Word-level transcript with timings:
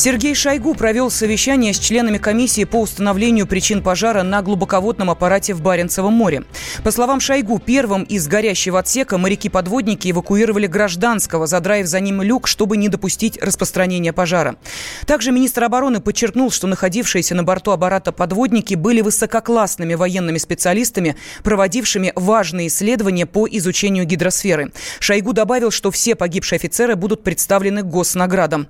Сергей 0.00 0.34
Шойгу 0.34 0.74
провел 0.74 1.10
совещание 1.10 1.74
с 1.74 1.78
членами 1.78 2.16
комиссии 2.16 2.64
по 2.64 2.80
установлению 2.80 3.46
причин 3.46 3.82
пожара 3.82 4.22
на 4.22 4.40
глубоководном 4.40 5.10
аппарате 5.10 5.52
в 5.52 5.60
Баренцевом 5.60 6.14
море. 6.14 6.44
По 6.82 6.90
словам 6.90 7.20
Шойгу, 7.20 7.58
первым 7.58 8.04
из 8.04 8.26
горящего 8.26 8.78
отсека 8.78 9.18
моряки-подводники 9.18 10.10
эвакуировали 10.10 10.66
гражданского, 10.66 11.46
задраив 11.46 11.86
за 11.86 12.00
ним 12.00 12.22
люк, 12.22 12.46
чтобы 12.46 12.78
не 12.78 12.88
допустить 12.88 13.36
распространения 13.42 14.14
пожара. 14.14 14.56
Также 15.04 15.32
министр 15.32 15.64
обороны 15.64 16.00
подчеркнул, 16.00 16.50
что 16.50 16.66
находившиеся 16.66 17.34
на 17.34 17.44
борту 17.44 17.70
аппарата 17.70 18.10
подводники 18.10 18.76
были 18.76 19.02
высококлассными 19.02 19.92
военными 19.92 20.38
специалистами, 20.38 21.16
проводившими 21.44 22.14
важные 22.16 22.68
исследования 22.68 23.26
по 23.26 23.46
изучению 23.46 24.06
гидросферы. 24.06 24.72
Шойгу 24.98 25.34
добавил, 25.34 25.70
что 25.70 25.90
все 25.90 26.14
погибшие 26.14 26.56
офицеры 26.56 26.96
будут 26.96 27.22
представлены 27.22 27.82
госнаградам. 27.82 28.66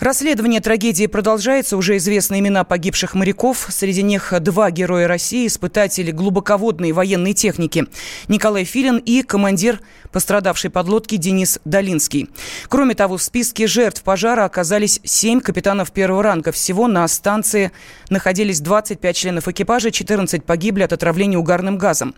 Расследование 0.00 0.60
трагедии 0.60 1.08
продолжается. 1.08 1.76
Уже 1.76 1.96
известны 1.96 2.38
имена 2.38 2.62
погибших 2.62 3.14
моряков. 3.14 3.66
Среди 3.68 4.02
них 4.02 4.32
два 4.40 4.70
героя 4.70 5.08
России, 5.08 5.48
испытатели 5.48 6.12
глубоководной 6.12 6.92
военной 6.92 7.32
техники. 7.32 7.84
Николай 8.28 8.62
Филин 8.62 8.98
и 8.98 9.22
командир 9.22 9.80
пострадавшей 10.12 10.70
подлодки 10.70 11.16
Денис 11.16 11.58
Долинский. 11.64 12.30
Кроме 12.68 12.94
того, 12.94 13.16
в 13.16 13.22
списке 13.22 13.66
жертв 13.66 14.04
пожара 14.04 14.44
оказались 14.44 15.00
семь 15.02 15.40
капитанов 15.40 15.90
первого 15.90 16.22
ранга. 16.22 16.52
Всего 16.52 16.86
на 16.86 17.06
станции 17.08 17.72
находились 18.08 18.60
25 18.60 19.16
членов 19.16 19.48
экипажа, 19.48 19.90
14 19.90 20.44
погибли 20.44 20.84
от 20.84 20.92
отравления 20.92 21.38
угарным 21.38 21.76
газом. 21.76 22.14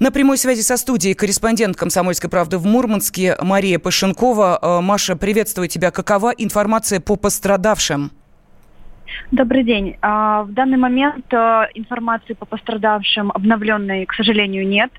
На 0.00 0.10
прямой 0.10 0.38
связи 0.38 0.60
со 0.60 0.76
студией 0.76 1.14
корреспондент 1.14 1.76
«Комсомольской 1.76 2.28
правды» 2.28 2.58
в 2.58 2.66
Мурманске 2.66 3.36
Мария 3.40 3.78
Пашенкова. 3.78 4.58
Э, 4.60 4.80
Маша, 4.80 5.14
приветствую 5.14 5.68
тебя. 5.68 5.92
Какова 5.92 6.30
информация 6.36 6.98
по 6.98 7.13
пострадавшим? 7.16 8.10
Добрый 9.30 9.64
день. 9.64 9.96
А, 10.00 10.42
в 10.42 10.52
данный 10.52 10.76
момент 10.76 11.32
а, 11.32 11.68
информации 11.74 12.34
по 12.34 12.46
пострадавшим 12.46 13.30
обновленной, 13.32 14.06
к 14.06 14.14
сожалению, 14.14 14.66
нет. 14.66 14.90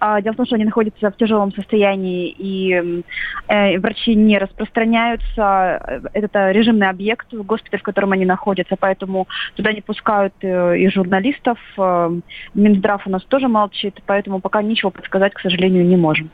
А, 0.00 0.20
дело 0.20 0.34
в 0.34 0.36
том, 0.36 0.46
что 0.46 0.56
они 0.56 0.64
находятся 0.64 1.10
в 1.10 1.16
тяжелом 1.16 1.52
состоянии, 1.52 2.34
и 2.36 3.02
э, 3.48 3.78
врачи 3.78 4.14
не 4.14 4.38
распространяются. 4.38 6.02
Это 6.12 6.50
режимный 6.50 6.88
объект, 6.88 7.32
госпиталь, 7.32 7.80
в 7.80 7.84
котором 7.84 8.12
они 8.12 8.24
находятся, 8.24 8.76
поэтому 8.78 9.28
туда 9.56 9.72
не 9.72 9.80
пускают 9.80 10.34
э, 10.42 10.78
и 10.78 10.88
журналистов. 10.88 11.58
Минздрав 12.54 13.06
у 13.06 13.10
нас 13.10 13.22
тоже 13.24 13.48
молчит, 13.48 14.00
поэтому 14.06 14.40
пока 14.40 14.62
ничего 14.62 14.90
подсказать, 14.90 15.34
к 15.34 15.40
сожалению, 15.40 15.84
не 15.86 15.96
можем. 15.96 16.30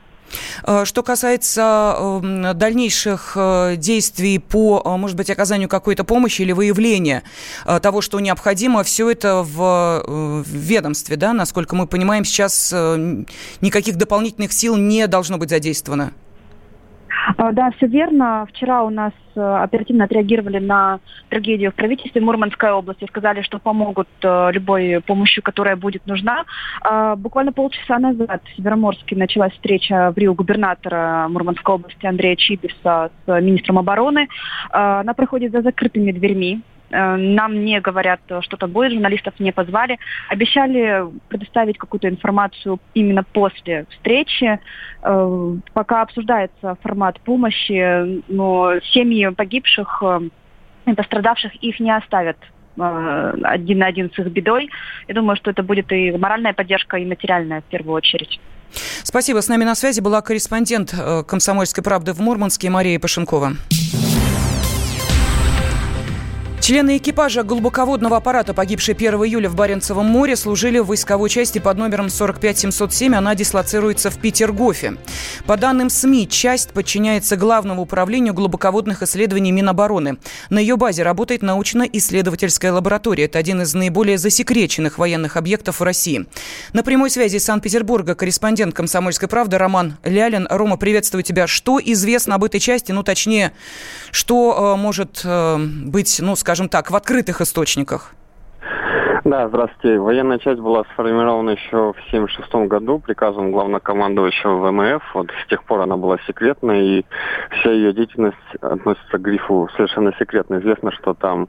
Э, 0.65 0.85
что 0.85 1.03
касается 1.03 1.95
эм, 1.97 2.57
дальнейших 2.57 3.33
э, 3.35 3.75
действий 3.77 4.39
по, 4.39 4.81
э, 4.83 4.97
может 4.97 5.17
быть, 5.17 5.29
оказанию 5.29 5.69
какой-то 5.69 6.03
помощи 6.03 6.41
или 6.41 6.51
выявления 6.51 7.23
того, 7.81 8.01
что 8.01 8.19
необходимо, 8.19 8.83
все 8.83 9.09
это 9.09 9.43
в 9.43 10.43
ведомстве, 10.47 11.15
да, 11.15 11.33
насколько 11.33 11.75
мы 11.75 11.87
понимаем, 11.87 12.25
сейчас 12.25 12.71
никаких 13.61 13.97
дополнительных 13.97 14.53
сил 14.53 14.75
не 14.75 15.07
должно 15.07 15.37
быть 15.37 15.49
задействовано. 15.49 16.13
А, 17.39 17.53
да, 17.53 17.71
все 17.71 17.87
верно. 17.87 18.45
Вчера 18.49 18.83
у 18.83 18.89
нас 18.89 19.13
э, 19.33 19.39
оперативно 19.39 20.03
отреагировали 20.03 20.59
на 20.59 20.99
трагедию 21.29 21.71
в 21.71 21.75
правительстве 21.75 22.19
Мурманской 22.19 22.69
области. 22.69 23.05
Сказали, 23.05 23.43
что 23.43 23.59
помогут 23.59 24.09
э, 24.21 24.49
любой 24.51 24.99
помощью, 25.07 25.41
которая 25.41 25.77
будет 25.77 26.05
нужна. 26.05 26.43
А, 26.81 27.15
буквально 27.15 27.53
полчаса 27.53 27.97
назад 27.97 28.41
в 28.43 28.57
Североморске 28.57 29.15
началась 29.15 29.53
встреча 29.53 30.11
в 30.13 30.17
Рио 30.17 30.33
губернатора 30.33 31.27
Мурманской 31.29 31.75
области 31.75 32.05
Андрея 32.05 32.35
Чибиса 32.35 33.09
с 33.25 33.41
министром 33.41 33.79
обороны. 33.79 34.27
А, 34.71 34.99
она 34.99 35.13
проходит 35.13 35.53
за 35.53 35.61
закрытыми 35.61 36.11
дверьми. 36.11 36.61
Э, 36.91 37.15
нам 37.15 37.65
не 37.65 37.79
говорят, 37.79 38.19
что-то 38.41 38.67
будет, 38.67 38.93
журналистов 38.93 39.33
не 39.39 39.51
позвали. 39.51 39.97
Обещали 40.29 41.05
предоставить 41.27 41.77
какую-то 41.77 42.09
информацию 42.09 42.79
именно 42.93 43.23
после 43.23 43.85
встречи. 43.91 44.59
Э, 45.03 45.55
пока 45.73 46.01
обсуждается 46.01 46.77
формат 46.81 47.19
помощи, 47.21 48.21
но 48.31 48.79
семьи 48.93 49.29
погибших 49.29 50.03
э, 50.03 50.29
и 50.87 50.93
пострадавших 50.93 51.55
их 51.55 51.79
не 51.79 51.95
оставят 51.95 52.37
один 52.77 53.79
на 53.79 53.87
один 53.87 54.09
с 54.09 54.17
их 54.19 54.27
бедой. 54.27 54.69
Я 55.09 55.13
думаю, 55.13 55.35
что 55.35 55.51
это 55.51 55.63
будет 55.63 55.91
и 55.91 56.11
моральная 56.11 56.53
поддержка, 56.53 56.95
и 56.95 57.05
материальная 57.05 57.59
в 57.59 57.65
первую 57.65 57.95
очередь. 57.95 58.39
Спасибо. 59.03 59.41
С 59.41 59.49
нами 59.49 59.65
на 59.65 59.75
связи 59.75 59.99
была 59.99 60.21
корреспондент 60.21 60.95
«Комсомольской 61.27 61.83
правды» 61.83 62.13
в 62.13 62.21
Мурманске 62.21 62.69
Мария 62.69 62.97
Пашенкова. 62.97 63.51
Члены 66.69 66.97
экипажа 66.97 67.41
глубоководного 67.41 68.17
аппарата, 68.17 68.53
погибшей 68.53 68.93
1 68.93 69.15
июля 69.23 69.49
в 69.49 69.55
Баренцевом 69.55 70.05
море, 70.05 70.35
служили 70.35 70.77
в 70.77 70.85
войсковой 70.85 71.27
части 71.27 71.57
под 71.57 71.79
номером 71.79 72.11
45707. 72.11 73.15
Она 73.15 73.33
дислоцируется 73.33 74.11
в 74.11 74.19
Петергофе. 74.19 74.97
По 75.47 75.57
данным 75.57 75.89
СМИ, 75.89 76.29
часть 76.29 76.69
подчиняется 76.69 77.37
Главному 77.37 77.81
управлению 77.81 78.35
глубоководных 78.35 79.01
исследований 79.01 79.51
Минобороны. 79.51 80.19
На 80.51 80.59
ее 80.59 80.77
базе 80.77 81.01
работает 81.01 81.41
научно-исследовательская 81.41 82.71
лаборатория. 82.71 83.25
Это 83.25 83.39
один 83.39 83.63
из 83.63 83.73
наиболее 83.73 84.19
засекреченных 84.19 84.99
военных 84.99 85.37
объектов 85.37 85.79
в 85.79 85.83
России. 85.83 86.27
На 86.73 86.83
прямой 86.83 87.09
связи 87.09 87.37
из 87.37 87.45
Санкт-Петербурга 87.45 88.13
корреспондент 88.13 88.75
«Комсомольской 88.75 89.27
правды» 89.27 89.57
Роман 89.57 89.97
Лялин. 90.03 90.45
Рома, 90.47 90.77
приветствую 90.77 91.23
тебя. 91.23 91.47
Что 91.47 91.79
известно 91.83 92.35
об 92.35 92.43
этой 92.43 92.59
части? 92.59 92.91
Ну, 92.91 93.01
точнее, 93.01 93.53
что 94.11 94.75
э, 94.75 94.79
может 94.79 95.21
э, 95.23 95.57
быть, 95.57 96.19
ну, 96.19 96.35
скажем, 96.35 96.58
скажем 96.59 96.69
так, 96.69 96.91
в 96.91 96.95
открытых 96.95 97.39
источниках? 97.39 98.11
Да, 99.23 99.47
здравствуйте. 99.47 99.97
Военная 99.97 100.39
часть 100.39 100.59
была 100.59 100.83
сформирована 100.93 101.51
еще 101.51 101.93
в 101.93 101.99
1976 102.11 102.67
году 102.67 102.99
приказом 102.99 103.51
главнокомандующего 103.51 104.57
ВМФ. 104.57 105.03
Вот 105.13 105.31
с 105.43 105.47
тех 105.47 105.63
пор 105.63 105.81
она 105.81 105.95
была 105.95 106.17
секретной, 106.27 106.85
и 106.85 107.05
вся 107.51 107.71
ее 107.71 107.93
деятельность 107.93 108.37
относится 108.59 109.17
к 109.17 109.21
грифу 109.21 109.69
совершенно 109.77 110.13
секретно. 110.19 110.59
Известно, 110.59 110.91
что 110.91 111.13
там 111.13 111.47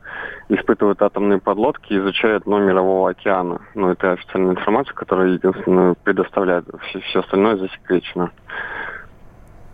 испытывают 0.48 1.02
атомные 1.02 1.40
подлодки, 1.40 1.92
изучают 1.92 2.44
дно 2.44 2.60
Мирового 2.60 3.10
океана. 3.10 3.60
Но 3.74 3.90
это 3.90 4.12
официальная 4.12 4.52
информация, 4.52 4.94
которая 4.94 5.30
единственную 5.30 5.96
предоставляет. 6.04 6.66
Все, 7.10 7.18
остальное 7.18 7.56
засекречено. 7.56 8.30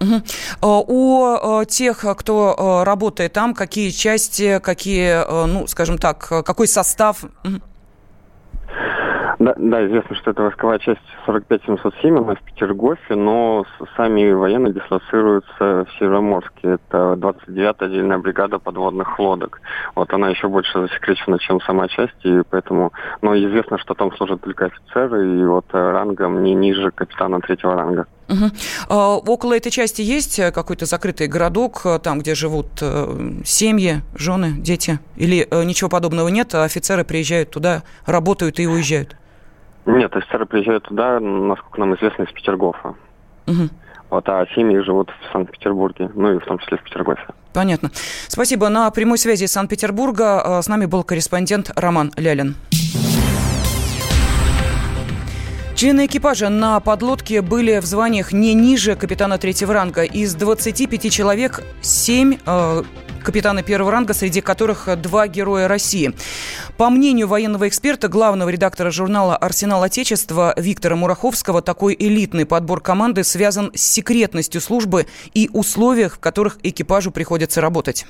Угу. 0.07 0.85
У 0.89 1.65
тех, 1.65 2.05
кто 2.17 2.83
работает 2.85 3.33
там, 3.33 3.55
какие 3.55 3.91
части, 3.91 4.61
какие, 4.61 5.47
ну, 5.47 5.67
скажем 5.67 5.99
так, 5.99 6.19
какой 6.19 6.69
состав? 6.69 7.25
Да, 9.39 9.53
да, 9.59 9.87
известно, 9.87 10.17
что 10.17 10.31
это 10.31 10.43
войсковая 10.43 10.79
часть 10.79 11.03
45707, 11.27 12.17
она 12.17 12.35
в 12.37 12.43
Петергофе, 12.43 13.17
но 13.17 13.67
сами 13.95 14.33
военные 14.33 14.73
дислоцируются 14.73 15.85
в 15.85 15.87
Североморске. 15.99 16.79
Это 16.89 17.19
29-я 17.19 17.75
отдельная 17.79 18.17
бригада 18.17 18.59
подводных 18.59 19.19
лодок. 19.19 19.61
Вот 19.95 20.11
она 20.15 20.31
еще 20.31 20.49
больше 20.49 20.81
засекречена, 20.81 21.39
чем 21.39 21.61
сама 21.61 21.87
часть, 21.89 22.25
и 22.25 22.43
поэтому... 22.49 22.95
Но 23.21 23.37
известно, 23.37 23.77
что 23.77 23.93
там 23.93 24.11
служат 24.17 24.41
только 24.41 24.67
офицеры, 24.67 25.39
и 25.39 25.45
вот 25.45 25.67
рангом 25.71 26.43
не 26.43 26.55
ниже 26.55 26.91
капитана 26.91 27.41
третьего 27.41 27.75
ранга. 27.75 28.07
Угу. 28.29 28.51
А, 28.89 29.17
около 29.17 29.57
этой 29.57 29.71
части 29.71 30.03
есть 30.03 30.41
какой-то 30.53 30.87
закрытый 30.87 31.29
городок, 31.29 31.87
там, 32.03 32.19
где 32.19 32.35
живут 32.35 32.67
э, 32.81 33.33
семьи, 33.45 34.03
жены, 34.15 34.55
дети? 34.59 34.99
Или 35.17 35.47
э, 35.51 35.65
ничего 35.65 35.89
подобного 35.89 36.29
нет, 36.29 36.55
а 36.55 36.65
офицеры 36.65 37.05
приезжают 37.05 37.51
туда, 37.51 37.83
работают 38.05 38.59
и 38.59 38.67
уезжают? 38.67 39.17
Нет, 39.87 40.15
офицеры 40.17 40.47
приезжают 40.47 40.85
туда, 40.85 41.21
насколько 41.21 41.79
нам 41.79 41.95
известно, 41.95 42.25
из 42.25 42.33
Петергофа. 42.33 42.95
Угу. 43.47 43.69
Вот, 44.11 44.29
а 44.29 44.45
семьи 44.55 44.79
живут 44.81 45.11
в 45.11 45.33
Санкт-Петербурге, 45.33 46.11
ну 46.15 46.33
и 46.35 46.39
в 46.39 46.45
том 46.45 46.59
числе 46.59 46.79
в 46.79 46.83
Петергофе. 46.83 47.27
Понятно. 47.53 47.91
Спасибо. 48.29 48.69
На 48.69 48.91
прямой 48.91 49.19
связи 49.19 49.45
из 49.45 49.53
Санкт-Петербурга 49.53 50.61
с 50.63 50.69
нами 50.69 50.87
был 50.87 51.03
корреспондент 51.05 51.71
Роман 51.75 52.13
Лялин. 52.17 52.57
Члены 55.77 56.07
экипажа 56.07 56.49
на 56.49 56.81
подлодке 56.81 57.43
были 57.43 57.81
в 57.81 57.85
званиях 57.85 58.33
не 58.33 58.55
ниже 58.55 58.97
капитана 58.97 59.37
третьего 59.37 59.75
ранга. 59.75 60.05
Из 60.05 60.35
25 60.35 61.13
человек 61.13 61.63
7 61.83 62.39
э, 62.47 62.83
капитана 63.23 63.63
первого 63.63 63.93
ранга, 63.93 64.15
среди 64.15 64.41
которых 64.41 64.89
два 65.03 65.29
героя 65.29 65.69
России. 65.69 66.15
По 66.79 66.89
мнению 66.89 67.29
военного 67.29 67.69
эксперта, 67.69 68.09
главного 68.09 68.49
редактора 68.49 68.91
журнала 68.91 69.37
«Арсенал 69.37 69.83
Отечества» 69.83 70.55
Виктора 70.57 70.97
Мураховского, 70.97 71.61
такой 71.61 71.95
элитный 71.99 72.47
подбор 72.47 72.81
команды 72.81 73.23
связан 73.23 73.71
с 73.75 73.83
секретностью 73.83 74.63
службы 74.63 75.07
и 75.35 75.51
условиях, 75.53 76.15
в 76.15 76.21
которых 76.21 76.57
экипажу 76.63 77.11
приходится 77.11 77.61
работать. 77.61 78.07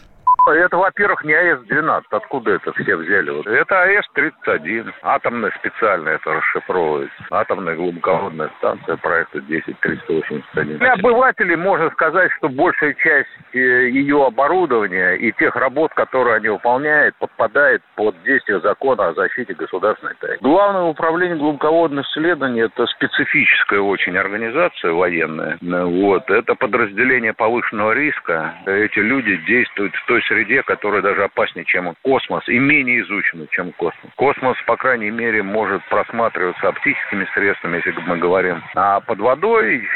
Это, 0.55 0.77
во-первых, 0.77 1.25
не 1.25 1.35
АЭС-12. 1.35 2.03
Откуда 2.11 2.53
это 2.53 2.73
все 2.73 2.97
взяли? 2.97 3.31
Вот. 3.31 3.47
Это 3.47 3.83
АЭС-31. 3.83 4.93
Атомная 5.03 5.53
специальная 5.59 6.15
это 6.15 6.35
расшифровывается. 6.35 7.17
Атомная 7.31 7.75
глубоководная 7.75 8.51
станция 8.59 8.97
проекта 8.97 9.41
10381. 9.41 10.79
Для 10.79 10.93
обывателей 10.93 11.57
можно 11.57 11.91
сказать, 11.91 12.31
что 12.39 12.49
большая 12.49 12.95
часть 12.95 13.29
э, 13.53 13.59
ее 13.59 14.25
оборудования 14.27 15.15
и 15.15 15.33
тех 15.33 15.57
работ, 15.57 15.93
которые 15.95 16.37
они 16.37 16.49
выполняют, 16.49 17.17
подпадает 17.17 17.83
под 17.97 18.15
действие 18.23 18.61
закона 18.61 19.09
о 19.09 19.15
защите 19.15 19.55
государственной 19.55 20.15
тайны. 20.21 20.39
Главное 20.41 20.83
управление 20.83 21.37
глубоководных 21.37 22.07
исследований– 22.07 22.61
это 22.63 22.87
специфическая 22.87 23.81
очень 23.81 24.17
организация 24.17 24.93
военная. 24.93 25.59
Вот. 25.61 26.31
Это 26.31 26.55
подразделение 26.55 27.33
повышенного 27.33 27.93
риска. 27.93 28.55
Эти 28.67 28.99
люди 28.99 29.37
действуют 29.47 29.95
в 29.95 30.07
той 30.07 30.23
среде, 30.23 30.36
которая 30.63 31.03
даже 31.03 31.25
опаснее, 31.25 31.65
чем 31.65 31.95
космос, 32.03 32.49
и 32.49 32.59
менее 32.59 33.01
изучена, 33.01 33.47
чем 33.51 33.73
космос. 33.73 34.13
Космос, 34.17 34.57
по 34.67 34.77
крайней 34.77 35.11
мере, 35.11 35.43
может 35.43 35.83
просматриваться 35.89 36.69
оптическими 36.69 37.27
средствами, 37.35 37.77
если 37.77 37.93
мы 38.07 38.19
говорим. 38.19 38.63
А 38.75 39.01
под 39.01 39.19
водой 39.21 39.87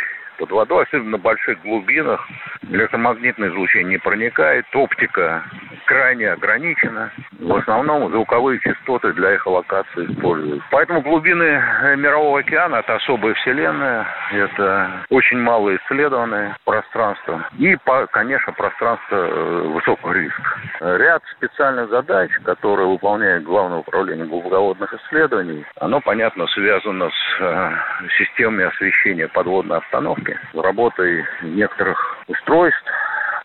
под 0.40 0.50
водой, 0.52 0.84
особенно 0.84 1.10
на 1.10 1.18
больших 1.18 1.60
глубинах, 1.62 2.26
электромагнитное 2.62 3.50
излучение 3.50 3.90
не 3.90 3.98
проникает, 3.98 4.64
оптика 4.74 5.44
крайне 5.84 6.30
ограничена. 6.30 7.12
В 7.38 7.56
основном 7.56 8.10
звуковые 8.10 8.58
частоты 8.60 9.12
для 9.12 9.34
эхолокации 9.34 10.06
используют. 10.10 10.62
Поэтому 10.70 11.02
глубины 11.02 11.62
Мирового 11.96 12.40
океана– 12.40 12.76
это 12.76 12.94
особая 12.94 13.34
вселенная, 13.34 14.06
это 14.32 15.04
очень 15.10 15.38
мало 15.38 15.76
исследованное 15.76 16.56
пространство 16.64 17.46
и, 17.58 17.76
конечно, 18.12 18.52
пространство 18.52 19.16
э, 19.16 19.62
высокого 19.74 20.12
риска. 20.12 20.60
Ряд 20.80 21.22
специальных 21.36 21.90
задач, 21.90 22.30
которые 22.44 22.88
выполняет 22.88 23.44
Главное 23.50 23.78
управление 23.78 24.26
глубоководных 24.26 24.94
исследований, 24.94 25.64
оно, 25.80 26.00
понятно, 26.00 26.46
связано 26.48 27.10
с 27.10 27.40
э, 27.40 27.70
системой 28.18 28.68
освещения 28.68 29.28
подводной 29.28 29.78
обстановки 29.78 30.29
техники, 30.30 30.38
работой 30.54 31.24
некоторых 31.42 31.98
устройств, 32.28 32.84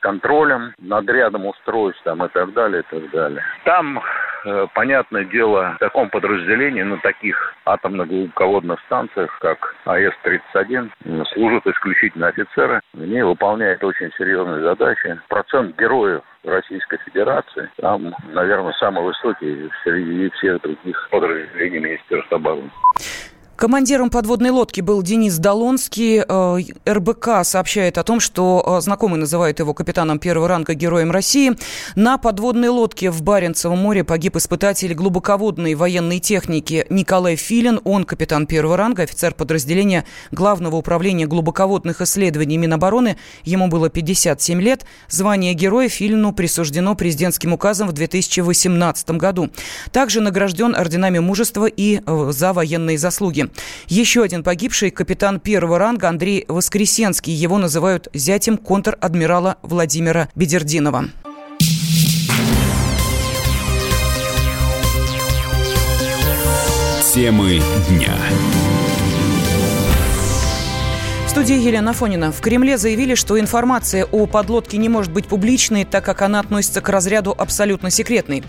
контролем 0.02 0.74
над 0.80 1.10
рядом 1.10 1.46
устройств 1.48 2.02
там, 2.04 2.24
и 2.24 2.30
так 2.30 2.54
далее, 2.54 2.82
и 2.82 2.96
так 2.96 3.10
далее. 3.10 3.44
Там, 3.64 4.00
э, 4.46 4.68
понятное 4.76 5.26
дело, 5.26 5.74
в 5.76 5.80
таком 5.80 6.10
подразделении 6.10 6.84
на 6.84 6.98
таких 6.98 7.56
атомно-глубоководных 7.66 8.80
станциях, 8.82 9.36
как 9.40 9.76
АЭС-31, 9.86 10.92
служат 11.34 11.66
исключительно 11.66 12.28
офицеры. 12.28 12.82
Они 12.94 13.22
выполняют 13.24 13.84
очень 13.84 14.12
серьезные 14.18 14.62
задачи. 14.62 15.20
Процент 15.28 15.76
героев 15.80 16.22
Российской 16.44 17.00
Федерации, 17.06 17.70
там, 17.82 18.14
наверное, 18.32 18.74
самый 18.74 19.04
высокий 19.04 19.72
среди 19.84 20.30
всех 20.36 20.62
других 20.62 21.08
подразделений 21.10 21.80
Министерства 21.80 22.38
обороны. 22.38 22.70
Командиром 23.56 24.10
подводной 24.10 24.50
лодки 24.50 24.82
был 24.82 25.02
Денис 25.02 25.38
Долонский. 25.38 26.22
Э, 26.28 26.60
РБК 26.86 27.46
сообщает 27.46 27.98
о 27.98 28.04
том, 28.04 28.20
что 28.20 28.62
э, 28.66 28.82
знакомые 28.82 29.18
называют 29.18 29.60
его 29.60 29.74
капитаном 29.74 30.20
первого 30.20 30.50
ранга 30.50 30.74
Героем 30.74 31.10
России. 31.10 31.54
На 31.96 32.18
подводной 32.18 32.68
лодке 32.68 33.10
в 33.10 33.24
Баренцевом 33.24 33.80
море 33.80 34.04
погиб 34.04 34.36
испытатель 34.36 34.94
глубоководной 34.94 35.76
военной 35.76 36.20
техники 36.20 36.86
Николай 36.90 37.38
Филин. 37.38 37.80
Он 37.86 38.04
капитан 38.04 38.46
первого 38.46 38.76
ранга, 38.76 39.04
офицер 39.04 39.34
подразделения 39.34 40.04
Главного 40.32 40.76
управления 40.76 41.26
глубоководных 41.26 42.02
исследований 42.02 42.58
Минобороны. 42.58 43.16
Ему 43.46 43.70
было 43.70 43.90
57 43.90 44.62
лет. 44.62 44.86
Звание 45.08 45.54
Героя 45.54 45.88
Филину 45.88 46.34
присуждено 46.34 46.94
президентским 46.94 47.54
указом 47.54 47.88
в 47.88 47.94
2018 47.94 49.12
году. 49.12 49.50
Также 49.94 50.20
награжден 50.20 50.76
орденами 50.76 51.20
мужества 51.20 51.68
и 51.68 52.02
э, 52.06 52.32
за 52.34 52.52
военные 52.52 52.98
заслуги. 52.98 53.45
Еще 53.88 54.24
один 54.24 54.44
погибший 54.44 54.92
капитан 54.92 55.40
первого 55.40 55.80
ранга 55.80 56.10
Андрей 56.10 56.46
Воскресенский. 56.48 57.34
Его 57.34 57.58
называют 57.58 58.08
зятем 58.14 58.58
контр-адмирала 58.58 59.58
Владимира 59.62 60.30
Бедердинова. 60.36 61.06
Темы 67.14 67.62
дня 67.90 68.14
студии 71.36 71.58
Елена 71.58 71.92
Фонина. 71.92 72.32
В 72.32 72.40
Кремле 72.40 72.78
заявили, 72.78 73.14
что 73.14 73.38
информация 73.38 74.06
о 74.06 74.26
подлодке 74.26 74.78
не 74.78 74.88
может 74.88 75.12
быть 75.12 75.28
публичной, 75.28 75.84
так 75.84 76.06
как 76.06 76.22
она 76.22 76.40
относится 76.40 76.80
к 76.80 76.88
разряду 76.88 77.36
абсолютно 77.38 77.90
секретной. 77.90 78.42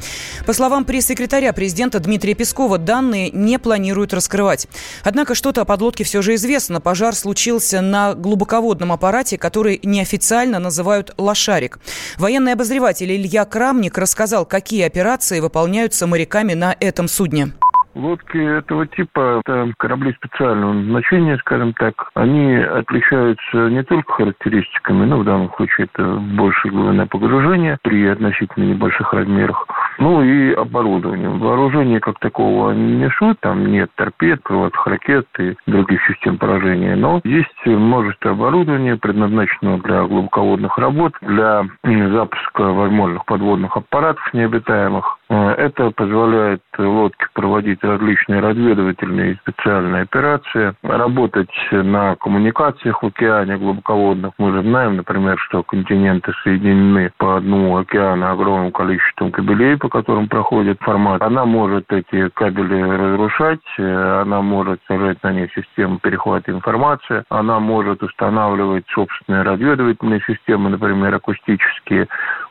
По 0.46 0.52
словам 0.52 0.84
пресс-секретаря 0.84 1.52
президента 1.52 1.98
Дмитрия 1.98 2.34
Пескова, 2.34 2.78
данные 2.78 3.30
не 3.32 3.58
планируют 3.58 4.14
раскрывать. 4.14 4.68
Однако 5.02 5.34
что-то 5.34 5.62
о 5.62 5.64
подлодке 5.64 6.04
все 6.04 6.22
же 6.22 6.36
известно. 6.36 6.80
Пожар 6.80 7.16
случился 7.16 7.80
на 7.80 8.14
глубоководном 8.14 8.92
аппарате, 8.92 9.36
который 9.36 9.80
неофициально 9.82 10.60
называют 10.60 11.12
«Лошарик». 11.18 11.80
Военный 12.18 12.52
обозреватель 12.52 13.10
Илья 13.10 13.46
Крамник 13.46 13.98
рассказал, 13.98 14.46
какие 14.46 14.84
операции 14.84 15.40
выполняются 15.40 16.06
моряками 16.06 16.54
на 16.54 16.76
этом 16.78 17.08
судне. 17.08 17.52
Лодки 17.96 18.36
этого 18.36 18.86
типа, 18.86 19.40
это 19.42 19.72
корабли 19.78 20.12
специального 20.12 20.74
назначения, 20.74 21.38
скажем 21.38 21.72
так, 21.72 22.10
они 22.14 22.54
отличаются 22.56 23.70
не 23.70 23.82
только 23.84 24.12
характеристиками, 24.12 25.06
но 25.06 25.18
в 25.20 25.24
данном 25.24 25.50
случае 25.54 25.88
это 25.90 26.04
больше 26.04 26.68
глубина 26.68 27.06
погружения 27.06 27.78
при 27.82 28.06
относительно 28.06 28.64
небольших 28.64 29.14
размерах, 29.14 29.66
ну 29.98 30.22
и 30.22 30.52
оборудованием. 30.52 31.38
Вооружения 31.38 31.98
как 32.00 32.18
такого 32.18 32.72
не 32.72 32.96
несут, 32.96 33.40
там 33.40 33.64
нет 33.64 33.90
торпед, 33.94 34.42
крылатых 34.42 34.86
ракет 34.86 35.26
и 35.38 35.56
других 35.66 36.06
систем 36.06 36.36
поражения, 36.36 36.96
но 36.96 37.22
есть 37.24 37.64
множество 37.64 38.32
оборудования, 38.32 38.96
предназначенного 38.96 39.78
для 39.78 40.02
глубоководных 40.02 40.76
работ, 40.76 41.14
для 41.22 41.64
запуска 41.82 42.60
возможных 42.60 43.24
подводных 43.24 43.74
аппаратов 43.74 44.34
необитаемых. 44.34 45.15
Э, 45.28 45.52
это 45.52 45.90
позволяет 45.90 46.62
лодке 46.78 47.26
проводить 47.34 47.82
различные 47.82 48.40
разведывательные 48.40 49.32
и 49.32 49.36
специальные 49.36 50.02
операции, 50.02 50.74
работать 50.82 51.50
на 51.72 52.14
коммуникациях 52.16 53.02
в 53.02 53.06
океане 53.06 53.56
глубоководных. 53.56 54.32
Мы 54.38 54.52
же 54.52 54.62
знаем, 54.62 54.96
например, 54.96 55.38
что 55.38 55.62
континенты 55.62 56.32
соединены 56.44 57.10
по 57.18 57.36
одному 57.36 57.76
океану 57.76 58.30
огромным 58.30 58.72
количеством 58.72 59.32
кабелей, 59.32 59.76
по 59.76 59.88
которым 59.88 60.28
проходит 60.28 60.78
формат. 60.80 61.22
Она 61.22 61.44
может 61.44 61.90
эти 61.92 62.28
кабели 62.30 62.80
разрушать, 62.80 63.60
она 63.78 64.42
может 64.42 64.80
сажать 64.86 65.22
на 65.22 65.32
них 65.32 65.52
систему 65.54 65.98
перехвата 65.98 66.52
информации, 66.52 67.24
она 67.30 67.58
может 67.58 68.02
устанавливать 68.02 68.84
собственные 68.94 69.42
разведывательные 69.42 70.20
системы, 70.26 70.70
например, 70.70 71.14
акустические 71.14 72.06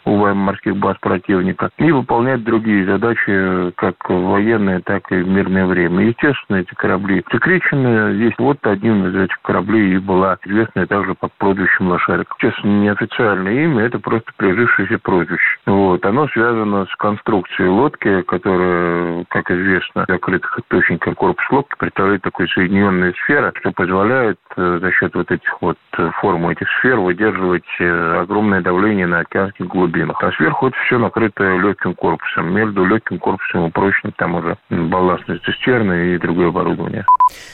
у 0.05 0.17
военно-морских 0.17 0.77
баз 0.77 0.97
противника, 0.99 1.69
и 1.77 1.91
выполнять 1.91 2.43
другие 2.43 2.85
задачи, 2.85 3.71
как 3.75 3.95
военные, 4.09 4.79
так 4.79 5.11
и 5.11 5.15
в 5.15 5.27
мирное 5.27 5.65
время. 5.65 6.05
Естественно, 6.05 6.57
эти 6.57 6.73
корабли 6.73 7.23
секречены. 7.31 8.15
Здесь 8.15 8.33
вот 8.37 8.57
один 8.65 9.07
из 9.07 9.15
этих 9.15 9.41
кораблей 9.41 9.95
и 9.95 9.97
была 9.97 10.37
известная 10.45 10.85
также 10.85 11.15
под 11.15 11.33
прозвищем 11.33 11.87
«Лошарик». 11.87 12.33
Честно, 12.37 12.67
неофициальное 12.67 13.65
имя, 13.65 13.83
это 13.83 13.99
просто 13.99 14.31
прижившееся 14.37 14.99
прозвище. 14.99 15.57
Вот. 15.65 16.05
Оно 16.05 16.27
связано 16.29 16.85
с 16.85 16.95
конструкцией 16.95 17.69
лодки, 17.69 18.21
которая, 18.23 19.25
как 19.29 19.49
известно, 19.51 20.05
закрытых 20.07 20.59
источников 20.59 21.15
корпус 21.15 21.45
лодки 21.51 21.75
представляет 21.77 22.21
такой 22.21 22.47
соединенная 22.49 23.13
сфера, 23.23 23.53
что 23.59 23.71
позволяет 23.71 24.37
э, 24.57 24.79
за 24.81 24.91
счет 24.91 25.15
вот 25.15 25.31
этих 25.31 25.61
вот 25.61 25.77
э, 25.97 26.09
форм 26.21 26.47
этих 26.49 26.67
сфер 26.79 26.99
выдерживать 26.99 27.63
э, 27.79 28.19
огромное 28.21 28.61
давление 28.61 29.07
на 29.07 29.19
океанских 29.19 29.67
глубинах. 29.67 29.94
А 30.03 30.31
сверху 30.33 30.67
это 30.67 30.77
все 30.85 30.97
накрыто 30.97 31.43
легким 31.57 31.95
корпусом. 31.95 32.53
Между 32.53 32.83
легким 32.85 33.17
корпусом 33.19 33.67
и 33.67 33.71
прочным 33.71 34.13
там 34.17 34.35
уже 34.35 34.57
балластные 34.69 35.39
цистерны 35.39 36.15
и 36.15 36.17
другое 36.17 36.49
оборудование. 36.49 37.05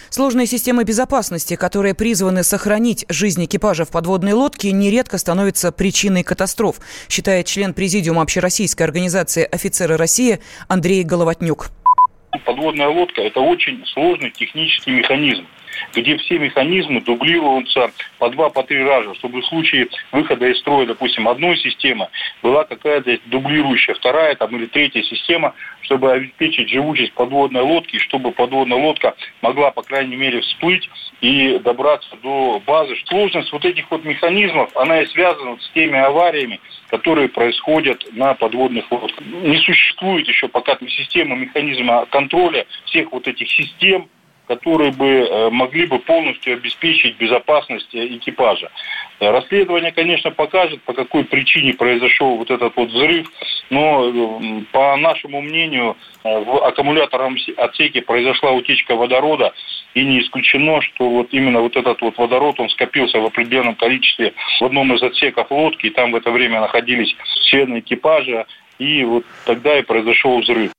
Сложные 0.09 0.47
системы 0.47 0.83
безопасности, 0.83 1.55
которые 1.55 1.93
призваны 1.93 2.43
сохранить 2.43 3.05
жизнь 3.09 3.45
экипажа 3.45 3.85
в 3.85 3.91
подводной 3.91 4.33
лодке, 4.33 4.71
нередко 4.71 5.17
становятся 5.17 5.71
причиной 5.71 6.23
катастроф, 6.23 6.77
считает 7.09 7.45
член 7.45 7.73
президиума 7.73 8.23
общероссийской 8.23 8.85
организации 8.85 9.43
«Офицеры 9.43 9.97
России» 9.97 10.39
Андрей 10.67 11.03
Головатнюк. 11.03 11.67
Подводная 12.45 12.87
лодка– 12.87 13.21
это 13.23 13.39
очень 13.39 13.85
сложный 13.85 14.31
технический 14.31 14.91
механизм. 14.91 15.45
Где 15.93 16.17
все 16.17 16.39
механизмы 16.39 17.01
дублируются 17.01 17.91
по 18.17 18.29
два, 18.29 18.49
по 18.49 18.63
три 18.63 18.83
раза, 18.83 19.13
чтобы 19.15 19.41
в 19.41 19.45
случае 19.45 19.87
выхода 20.11 20.47
из 20.47 20.59
строя, 20.59 20.85
допустим, 20.85 21.27
одной 21.27 21.57
системы 21.57 22.09
была 22.41 22.63
какая-то 22.63 23.17
дублирующая 23.25 23.95
вторая 23.95 24.35
там, 24.35 24.55
или 24.55 24.65
третья 24.65 25.01
система, 25.03 25.53
чтобы 25.81 26.11
обеспечить 26.11 26.69
живучесть 26.69 27.13
подводной 27.13 27.61
лодки, 27.61 27.97
чтобы 27.99 28.31
подводная 28.31 28.77
лодка 28.77 29.15
могла, 29.41 29.71
по 29.71 29.81
крайней 29.83 30.15
мере, 30.15 30.41
всплыть 30.41 30.89
и 31.21 31.59
добраться 31.59 32.15
до 32.21 32.61
базы. 32.65 32.95
Сложность 33.05 33.51
вот 33.51 33.65
этих 33.65 33.89
вот 33.91 34.03
механизмов, 34.03 34.75
она 34.75 35.01
и 35.01 35.05
связана 35.07 35.57
с 35.59 35.69
теми 35.71 35.97
авариями, 35.97 36.59
которые 36.89 37.29
происходят 37.29 38.05
на 38.13 38.33
подводных 38.33 38.91
лодках. 38.91 39.25
Не 39.25 39.57
существует 39.57 40.27
еще 40.27 40.47
пока 40.47 40.77
системы 40.87 41.35
механизма 41.35 42.05
контроля 42.07 42.65
всех 42.85 43.11
вот 43.11 43.27
этих 43.27 43.49
систем, 43.49 44.07
которые 44.51 44.91
бы 44.91 45.07
э, 45.07 45.49
могли 45.49 45.85
бы 45.85 45.97
полностью 45.99 46.55
обеспечить 46.55 47.15
безопасность 47.15 47.87
экипажа. 47.93 48.69
Расследование, 49.21 49.93
конечно, 49.93 50.29
покажет, 50.31 50.81
по 50.81 50.91
какой 50.91 51.23
причине 51.23 51.73
произошел 51.73 52.35
вот 52.35 52.51
этот 52.51 52.75
вот 52.75 52.89
взрыв, 52.89 53.31
но 53.69 54.09
э, 54.09 54.61
по 54.73 54.97
нашему 54.97 55.41
мнению 55.41 55.95
э, 56.25 56.39
в 56.43 56.67
аккумуляторном 56.67 57.37
отсеке 57.55 58.01
произошла 58.01 58.51
утечка 58.51 58.97
водорода, 58.97 59.53
и 59.93 60.03
не 60.03 60.19
исключено, 60.19 60.81
что 60.81 61.09
вот 61.09 61.29
именно 61.31 61.61
вот 61.61 61.77
этот 61.77 62.01
вот 62.01 62.17
водород, 62.17 62.59
он 62.59 62.67
скопился 62.71 63.21
в 63.21 63.25
определенном 63.25 63.75
количестве 63.75 64.33
в 64.59 64.65
одном 64.65 64.93
из 64.93 65.01
отсеков 65.01 65.49
лодки, 65.49 65.85
и 65.85 65.91
там 65.91 66.11
в 66.11 66.15
это 66.17 66.29
время 66.29 66.59
находились 66.59 67.15
члены 67.45 67.79
экипажа, 67.79 68.47
и 68.79 69.05
вот 69.05 69.23
тогда 69.45 69.79
и 69.79 69.81
произошел 69.81 70.41
взрыв. 70.41 70.71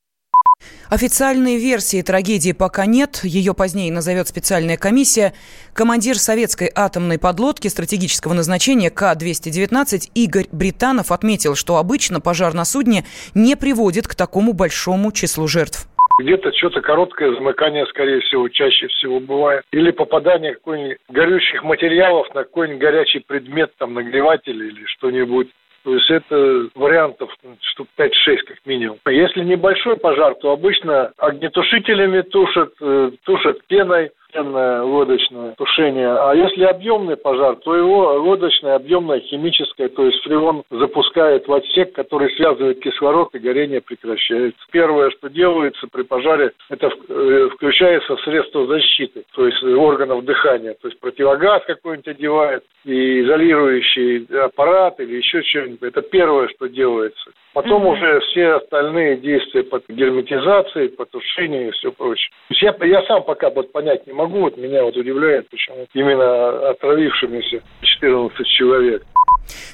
Официальной 0.88 1.57
версии 1.57 2.02
трагедии 2.02 2.52
пока 2.52 2.87
нет, 2.87 3.21
ее 3.23 3.54
позднее 3.54 3.92
назовет 3.92 4.28
специальная 4.28 4.76
комиссия. 4.76 5.33
Командир 5.73 6.19
советской 6.19 6.71
атомной 6.75 7.19
подлодки 7.19 7.69
стратегического 7.69 8.35
назначения 8.35 8.90
К-219 8.90 10.11
Игорь 10.14 10.47
Британов 10.52 11.11
отметил, 11.11 11.54
что 11.54 11.76
обычно 11.76 12.21
пожар 12.21 12.52
на 12.54 12.64
судне 12.64 13.04
не 13.35 13.57
приводит 13.57 14.07
к 14.07 14.14
такому 14.14 14.52
большому 14.52 15.12
числу 15.12 15.49
жертв. 15.49 15.88
Где-то 16.19 16.52
что-то 16.52 16.81
короткое 16.83 17.35
замыкание, 17.35 17.87
скорее 17.87 18.21
всего, 18.21 18.49
чаще 18.49 18.87
всего 18.88 19.19
бывает. 19.19 19.64
Или 19.73 19.90
попадание 19.90 20.54
какой-нибудь 20.54 20.99
горючих 21.09 21.62
материалов 21.64 22.28
на 22.35 22.45
какой-нибудь 22.45 22.81
горячий 22.81 23.21
предмет, 23.21 23.73
там, 23.78 23.95
нагреватель 23.95 24.62
или 24.62 24.85
что-нибудь. 24.87 25.49
То 25.84 25.94
есть 25.94 26.10
это 26.10 26.68
вариантов 26.74 27.30
штук 27.60 27.88
5-6 27.98 28.10
как 28.46 28.58
минимум. 28.64 28.98
Если 29.06 29.42
небольшой 29.42 29.96
пожар, 29.96 30.34
то 30.36 30.52
обычно 30.52 31.12
огнетушителями 31.16 32.22
тушат, 32.22 32.72
э, 32.80 33.10
тушат 33.24 33.64
пеной, 33.66 34.12
пенное 34.32 34.82
лодочное 34.82 35.52
тушение. 35.52 36.08
А 36.08 36.34
если 36.34 36.64
объемный 36.64 37.16
пожар, 37.16 37.56
то 37.56 37.76
его 37.76 38.14
лодочное, 38.14 38.76
объемное, 38.76 39.20
химическое, 39.20 39.88
то 39.88 40.04
есть 40.06 40.22
фреон 40.22 40.62
запускает 40.70 41.46
в 41.46 41.52
отсек, 41.52 41.92
который 41.92 42.34
связывает 42.36 42.80
кислород, 42.80 43.34
и 43.34 43.38
горение 43.38 43.80
прекращается. 43.80 44.58
Первое, 44.70 45.10
что 45.10 45.28
делается 45.28 45.86
при 45.92 46.02
пожаре, 46.02 46.52
это 46.70 46.90
э, 47.08 47.48
включается 47.54 48.16
средство 48.24 48.66
защиты, 48.66 49.24
то 49.34 49.46
есть 49.46 49.62
органов 49.62 50.24
дыхания, 50.24 50.74
то 50.80 50.88
есть 50.88 50.98
противогаз 51.00 51.62
какой-нибудь 51.66 52.08
одевает, 52.08 52.64
и 52.84 53.22
изолирующий 53.22 54.26
аппарат 54.42 54.98
или 55.00 55.16
еще 55.16 55.42
что-нибудь. 55.42 55.82
Это 55.82 56.02
первое, 56.02 56.48
что 56.48 56.68
делается. 56.68 57.30
Потом 57.52 57.84
mm-hmm. 57.84 57.92
уже 57.92 58.20
все 58.20 58.46
остальные 58.54 59.18
действия 59.18 59.62
по 59.62 59.80
герметизации, 59.88 60.88
по 60.88 61.04
тушению 61.04 61.68
и 61.68 61.70
все 61.72 61.92
прочее. 61.92 62.30
То 62.48 62.54
есть 62.54 62.62
я, 62.62 62.86
я 62.86 63.02
сам 63.02 63.22
пока 63.24 63.50
вот 63.50 63.72
понять 63.72 64.06
не 64.06 64.12
могу, 64.12 64.22
вот 64.25 64.57
меня 64.57 64.85
вот 64.85 64.97
удивляет, 64.97 65.50
почему 65.50 65.87
именно 65.95 66.71
отравившимися 66.71 67.62
14 67.81 68.47
человек. 68.47 69.05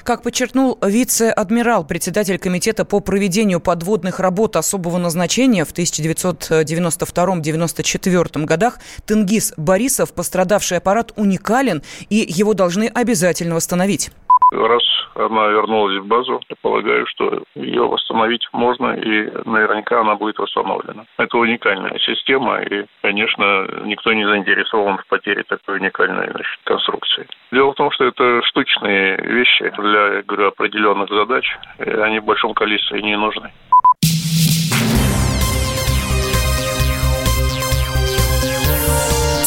Как 0.03 0.23
подчеркнул 0.23 0.79
вице-адмирал, 0.81 1.85
председатель 1.85 2.39
комитета 2.39 2.85
по 2.85 2.99
проведению 2.99 3.59
подводных 3.59 4.19
работ 4.19 4.55
особого 4.55 4.97
назначения 4.97 5.65
в 5.65 5.73
1992-1994 5.73 8.45
годах 8.45 8.79
Тенгиз 9.05 9.53
Борисов, 9.57 10.13
пострадавший 10.13 10.79
аппарат 10.79 11.13
уникален, 11.15 11.83
и 12.09 12.25
его 12.27 12.53
должны 12.53 12.87
обязательно 12.87 13.55
восстановить. 13.55 14.11
Раз 14.51 14.83
она 15.15 15.47
вернулась 15.47 15.99
в 15.99 16.07
базу, 16.07 16.41
я 16.49 16.55
полагаю, 16.61 17.05
что 17.07 17.43
ее 17.55 17.87
восстановить 17.87 18.47
можно, 18.51 18.93
и 18.93 19.31
наверняка 19.45 20.01
она 20.01 20.15
будет 20.15 20.39
восстановлена. 20.39 21.05
Это 21.17 21.37
уникальная 21.37 21.99
система, 21.99 22.59
и, 22.61 22.85
конечно, 23.01 23.67
никто 23.85 24.11
не 24.13 24.25
заинтересован 24.25 24.97
в 24.97 25.07
потере 25.07 25.43
такой 25.43 25.77
уникальной 25.77 26.29
значит, 26.31 26.59
конструкции. 26.63 27.27
Дело 27.51 27.73
в 27.73 27.75
том, 27.75 27.91
что 27.91 28.05
это 28.05 28.41
штучные 28.43 29.17
вещи 29.17 29.71
для, 29.77 30.15
я 30.15 30.23
говорю, 30.23 30.47
определенных 30.47 31.09
задач, 31.09 31.45
и 31.77 31.89
они 31.89 32.19
в 32.19 32.25
большом 32.25 32.53
количестве 32.53 33.01
не 33.01 33.17
нужны. 33.17 33.51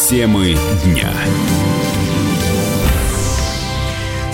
Темы 0.09 0.55
дня 0.85 1.09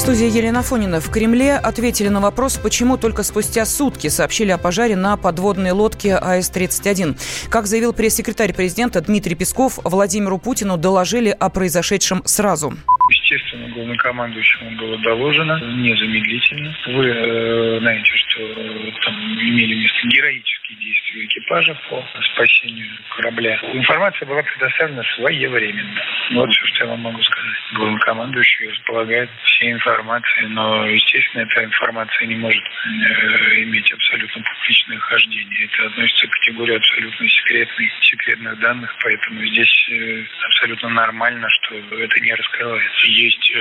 студии 0.08 0.38
Елена 0.38 0.62
Фонина. 0.62 1.00
В 1.02 1.10
Кремле 1.10 1.56
ответили 1.56 2.08
на 2.08 2.20
вопрос, 2.20 2.56
почему 2.56 2.96
только 2.96 3.22
спустя 3.22 3.66
сутки 3.66 4.08
сообщили 4.08 4.50
о 4.50 4.56
пожаре 4.56 4.96
на 4.96 5.18
подводной 5.18 5.72
лодке 5.72 6.16
АС-31. 6.16 7.14
Как 7.50 7.66
заявил 7.66 7.92
пресс-секретарь 7.92 8.54
президента 8.54 9.02
Дмитрий 9.02 9.34
Песков, 9.34 9.78
Владимиру 9.84 10.38
Путину 10.38 10.78
доложили 10.78 11.28
о 11.28 11.50
произошедшем 11.50 12.22
сразу. 12.24 12.72
Естественно, 13.10 13.68
главнокомандующему 13.68 14.78
было 14.78 14.96
доложено 15.02 15.60
незамедлительно. 15.76 16.74
Вы 16.86 17.04
э, 17.04 17.78
знаете, 17.80 18.10
что 18.14 18.40
э, 18.40 18.92
там 19.04 19.14
имели 19.14 19.74
место 19.74 20.08
героические 20.08 20.57
действия 20.74 21.24
экипажа 21.24 21.74
по 21.88 22.04
спасению 22.32 22.90
корабля. 23.16 23.58
Информация 23.72 24.26
была 24.26 24.42
предоставлена 24.42 25.02
своевременно. 25.16 26.02
Вот 26.32 26.50
все, 26.52 26.66
что 26.66 26.84
я 26.84 26.90
вам 26.90 27.00
могу 27.00 27.22
сказать. 27.22 27.58
Главнокомандующий 27.72 28.68
располагает 28.68 29.30
всей 29.44 29.72
информацией, 29.72 30.48
но, 30.48 30.86
естественно, 30.86 31.42
эта 31.42 31.64
информация 31.64 32.26
не 32.26 32.36
может 32.36 32.62
э, 32.64 33.62
иметь 33.62 33.90
абсолютно 33.92 34.42
публичное 34.42 34.98
хождение. 34.98 35.64
Это 35.64 35.86
относится 35.86 36.26
к 36.26 36.30
категории 36.32 36.76
абсолютно 36.76 37.28
секретных, 37.28 37.92
секретных 38.02 38.58
данных, 38.60 38.94
поэтому 39.02 39.44
здесь 39.46 39.88
э, 39.90 40.24
абсолютно 40.46 40.88
нормально, 40.90 41.48
что 41.50 41.76
это 41.76 42.20
не 42.20 42.34
раскрывается. 42.34 43.06
Есть 43.06 43.50
э, 43.54 43.58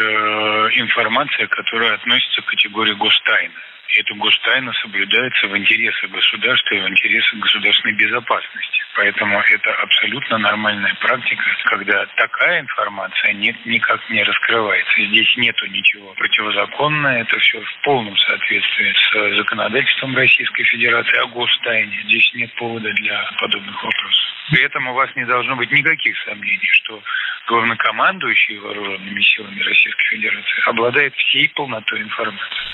информация, 0.75 1.47
которая 1.47 1.93
относится 1.93 2.41
к 2.41 2.45
категории 2.45 2.93
гостайны 2.93 3.53
эта 3.95 4.13
гостайна 4.15 4.73
соблюдается 4.73 5.47
в 5.47 5.57
интересах 5.57 6.09
государства 6.11 6.75
и 6.75 6.79
в 6.79 6.89
интересах 6.89 7.39
государственной 7.39 7.93
безопасности. 7.93 8.83
Поэтому 8.95 9.39
это 9.39 9.73
абсолютно 9.73 10.37
нормальная 10.39 10.93
практика, 10.95 11.43
когда 11.65 12.05
такая 12.17 12.61
информация 12.61 13.33
нет, 13.33 13.55
никак 13.65 14.01
не 14.09 14.23
раскрывается. 14.23 15.05
Здесь 15.05 15.37
нету 15.37 15.65
ничего 15.67 16.13
противозаконного, 16.15 17.13
это 17.13 17.39
все 17.39 17.61
в 17.61 17.81
полном 17.83 18.17
соответствии 18.17 18.93
с 18.93 19.37
законодательством 19.37 20.15
Российской 20.15 20.63
Федерации 20.63 21.17
о 21.17 21.27
гостайне. 21.27 22.01
Здесь 22.05 22.31
нет 22.33 22.53
повода 22.55 22.91
для 22.93 23.29
подобных 23.39 23.83
вопросов. 23.83 24.25
При 24.49 24.63
этом 24.63 24.87
у 24.87 24.93
вас 24.93 25.09
не 25.15 25.25
должно 25.25 25.55
быть 25.55 25.71
никаких 25.71 26.17
сомнений, 26.23 26.69
что 26.71 27.01
главнокомандующий 27.47 28.59
вооруженными 28.59 29.21
силами 29.21 29.59
Российской 29.61 30.03
Федерации 30.09 30.69
обладает 30.69 31.15
всей 31.15 31.49
полнотой 31.49 32.01
информации. 32.01 32.67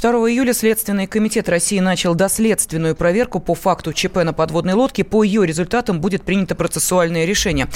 2 0.00 0.10
июля 0.30 0.52
Следственный 0.52 1.06
комитет 1.06 1.48
России 1.48 1.78
начал 1.78 2.14
доследственную 2.14 2.94
проверку 2.94 3.40
по 3.40 3.54
факту 3.54 3.92
ЧП 3.92 4.16
на 4.16 4.32
подводной 4.32 4.74
лодке. 4.74 5.04
По 5.04 5.22
ее 5.22 5.46
результатам 5.46 6.00
будет 6.00 6.24
принято 6.24 6.54
процессуальное 6.54 7.24
решение. 7.24 7.68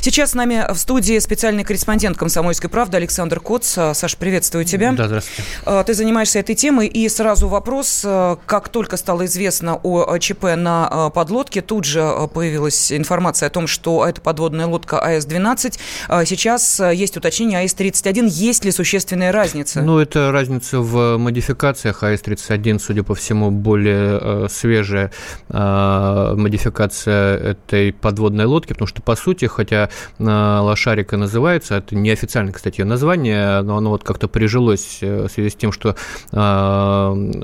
Сейчас 0.00 0.32
с 0.32 0.34
нами 0.34 0.64
в 0.72 0.76
студии 0.76 1.18
специальный 1.20 1.62
корреспондент 1.62 2.16
«Комсомольской 2.16 2.68
правды» 2.68 2.96
Александр 2.96 3.38
Коц. 3.38 3.78
А, 3.78 3.94
Саш, 3.94 4.16
приветствую 4.16 4.64
тебя. 4.64 4.92
Да, 4.92 5.06
здравствуйте. 5.06 5.42
А, 5.64 5.84
ты 5.84 5.94
занимаешься 5.94 6.40
этой 6.40 6.56
темой. 6.56 6.88
И 6.88 7.08
сразу 7.08 7.46
вопрос. 7.46 8.02
А, 8.04 8.36
как 8.46 8.68
только 8.68 8.96
стало 8.96 9.26
известно 9.26 9.76
о 9.76 10.18
ЧП 10.18 10.56
на 10.56 11.10
подлодке, 11.10 11.62
тут 11.62 11.84
же 11.84 12.00
появилась 12.34 12.90
информация 12.92 13.46
о 13.46 13.50
том, 13.50 13.66
что 13.68 14.04
это 14.04 14.20
подводная 14.20 14.66
лодка 14.66 14.98
АС-12. 14.98 15.75
Сейчас 16.08 16.80
есть 16.80 17.16
уточнение 17.16 17.64
АС-31. 17.64 18.28
Есть 18.28 18.64
ли 18.64 18.70
существенная 18.70 19.32
разница? 19.32 19.82
Ну, 19.82 19.98
это 19.98 20.30
разница 20.32 20.80
в 20.80 21.16
модификациях. 21.18 22.02
АС-31, 22.02 22.78
судя 22.78 23.02
по 23.02 23.14
всему, 23.14 23.50
более 23.50 24.48
свежая 24.48 25.10
модификация 25.48 27.36
этой 27.36 27.92
подводной 27.92 28.44
лодки, 28.44 28.72
потому 28.72 28.86
что, 28.86 29.02
по 29.02 29.16
сути, 29.16 29.46
хотя 29.46 29.90
лошарика 30.18 31.16
называется, 31.16 31.76
это 31.76 31.96
неофициальное, 31.96 32.52
кстати, 32.52 32.82
название, 32.82 33.62
но 33.62 33.76
оно 33.76 33.90
вот 33.90 34.04
как-то 34.04 34.28
прижилось 34.28 34.98
в 35.00 35.28
связи 35.28 35.50
с 35.50 35.54
тем, 35.54 35.72
что 35.72 35.96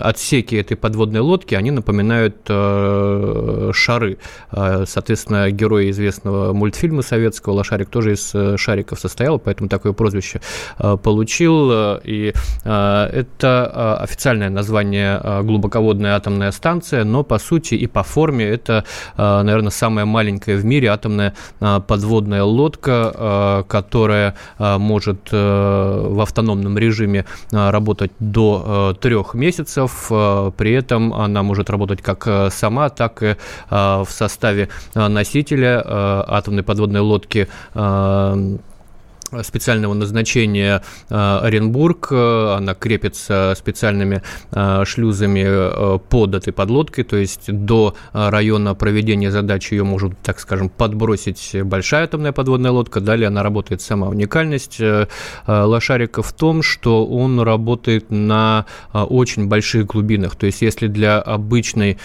отсеки 0.00 0.54
этой 0.54 0.76
подводной 0.76 1.20
лодки, 1.20 1.54
они 1.54 1.70
напоминают 1.70 2.36
шары. 3.74 4.18
Соответственно, 4.50 5.50
герой 5.50 5.90
известного 5.90 6.52
мультфильма 6.52 7.02
советского 7.02 7.54
«Лошарик» 7.54 7.88
тоже 7.88 8.12
из 8.14 8.21
шариков 8.56 9.00
состоял, 9.00 9.38
поэтому 9.38 9.68
такое 9.68 9.92
прозвище 9.92 10.40
получил. 11.02 11.98
И 12.04 12.32
это 12.64 13.98
официальное 14.00 14.50
название 14.50 15.42
глубоководная 15.42 16.16
атомная 16.16 16.52
станция, 16.52 17.04
но 17.04 17.22
по 17.22 17.38
сути 17.38 17.74
и 17.74 17.86
по 17.86 18.02
форме 18.02 18.44
это, 18.46 18.84
наверное, 19.16 19.70
самая 19.70 20.04
маленькая 20.04 20.56
в 20.56 20.64
мире 20.64 20.88
атомная 20.88 21.34
подводная 21.58 22.42
лодка, 22.42 23.64
которая 23.68 24.34
может 24.58 25.32
в 25.32 26.22
автономном 26.22 26.78
режиме 26.78 27.24
работать 27.50 28.12
до 28.18 28.96
трех 29.00 29.34
месяцев. 29.34 30.08
При 30.08 30.72
этом 30.72 31.12
она 31.14 31.42
может 31.42 31.70
работать 31.70 32.02
как 32.02 32.52
сама, 32.52 32.88
так 32.88 33.22
и 33.22 33.36
в 33.70 34.06
составе 34.08 34.68
носителя 34.94 35.82
атомной 35.84 36.62
подводной 36.62 37.00
лодки 37.00 37.48
um, 38.12 38.62
специального 39.42 39.94
назначения 39.94 40.82
э, 41.08 41.38
Оренбург. 41.42 42.08
Э, 42.10 42.56
она 42.58 42.74
крепится 42.74 43.54
специальными 43.56 44.22
э, 44.50 44.84
шлюзами 44.84 45.98
под 46.08 46.34
этой 46.34 46.52
подлодкой, 46.52 47.04
то 47.04 47.16
есть 47.16 47.50
до 47.50 47.94
района 48.12 48.74
проведения 48.74 49.30
задачи 49.30 49.74
ее 49.74 49.84
может, 49.84 50.18
так 50.22 50.40
скажем, 50.40 50.68
подбросить 50.68 51.56
большая 51.64 52.04
атомная 52.04 52.32
подводная 52.32 52.70
лодка. 52.70 53.00
Далее 53.00 53.28
она 53.28 53.42
работает 53.42 53.80
сама. 53.80 54.08
Уникальность 54.08 54.80
лошарика 55.46 56.22
в 56.22 56.32
том, 56.32 56.62
что 56.62 57.06
он 57.06 57.40
работает 57.40 58.10
на 58.10 58.66
очень 58.92 59.46
больших 59.48 59.86
глубинах. 59.86 60.36
То 60.36 60.46
есть 60.46 60.62
если 60.62 60.88
для 60.88 61.20
обычной 61.20 61.98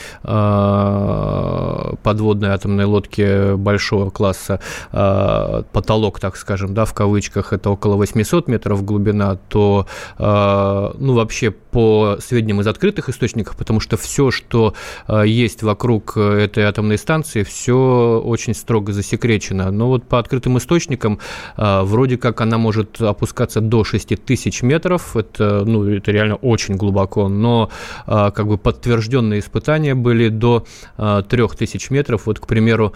подводной 2.04 2.50
атомной 2.50 2.86
лодки 2.86 3.56
большого 3.56 4.10
класса 4.10 4.60
потолок, 4.92 6.20
так 6.20 6.38
скажем, 6.38 6.74
да, 6.74 6.86
в 6.86 6.94
кавычках, 6.94 7.17
кавычках 7.18 7.52
это 7.54 7.72
около 7.72 7.96
800 7.96 8.48
метров 8.48 8.86
глубина, 8.86 9.38
то, 9.50 9.88
э, 10.20 10.92
ну, 11.00 11.14
вообще 11.14 11.50
по 11.50 12.18
сведениям 12.20 12.62
из 12.62 12.68
открытых 12.68 13.10
источников, 13.10 13.56
потому 13.56 13.80
что 13.80 13.98
все, 13.98 14.30
что 14.30 14.76
э, 15.08 15.24
есть 15.26 15.64
вокруг 15.64 16.16
этой 16.16 16.64
атомной 16.64 16.98
станции, 17.00 17.42
все 17.42 18.22
очень 18.24 18.54
строго 18.54 18.94
засекречено. 18.94 19.72
Но 19.72 19.88
вот 19.88 20.04
по 20.04 20.20
открытым 20.20 20.60
источникам 20.60 21.18
э, 21.58 21.82
вроде 21.82 22.18
как 22.18 22.42
она 22.42 22.60
может 22.60 23.02
опускаться 23.02 23.62
до 23.62 23.84
6000 23.84 24.62
метров, 24.62 25.16
это, 25.16 25.64
ну, 25.66 25.84
это 25.90 26.12
реально 26.12 26.36
очень 26.36 26.76
глубоко, 26.76 27.30
но 27.30 27.70
как 28.06 28.48
бы 28.48 28.58
подтвержденные 28.58 29.40
испытания 29.40 29.96
были 29.96 30.30
до 30.30 30.66
3000 30.98 31.94
метров. 31.94 32.26
Вот, 32.26 32.40
к 32.40 32.46
примеру, 32.48 32.94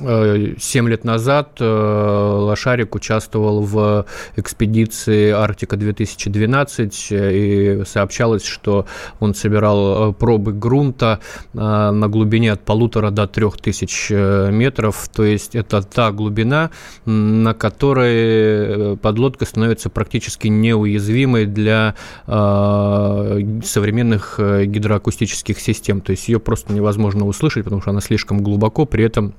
7 0.00 0.88
лет 0.88 1.04
назад 1.04 1.58
э, 1.60 1.64
Лошарик 1.64 2.94
участвовал 2.94 3.60
в 3.62 4.06
экспедиции 4.36 5.30
«Арктика-2012» 5.30 6.90
и 7.10 7.84
сообщалось, 7.84 8.44
что 8.44 8.86
он 9.18 9.34
собирал 9.34 10.10
э, 10.10 10.12
пробы 10.14 10.52
грунта 10.52 11.18
э, 11.52 11.58
на 11.58 12.08
глубине 12.08 12.52
от 12.52 12.62
полутора 12.62 13.10
до 13.10 13.26
трех 13.26 13.58
тысяч 13.58 14.10
метров. 14.10 15.08
То 15.12 15.24
есть 15.24 15.54
это 15.54 15.82
та 15.82 16.12
глубина, 16.12 16.70
на 17.04 17.52
которой 17.54 18.96
подлодка 18.96 19.44
становится 19.44 19.90
практически 19.90 20.48
неуязвимой 20.48 21.44
для 21.46 21.94
современных 22.26 24.38
гидроакустических 24.38 25.60
систем. 25.60 26.00
То 26.00 26.12
есть 26.12 26.28
ее 26.28 26.40
просто 26.40 26.72
невозможно 26.72 27.26
услышать, 27.26 27.64
потому 27.64 27.82
что 27.82 27.90
она 27.90 28.00
слишком 28.00 28.42
глубоко, 28.42 28.86
при 28.86 29.04
этом 29.04 29.34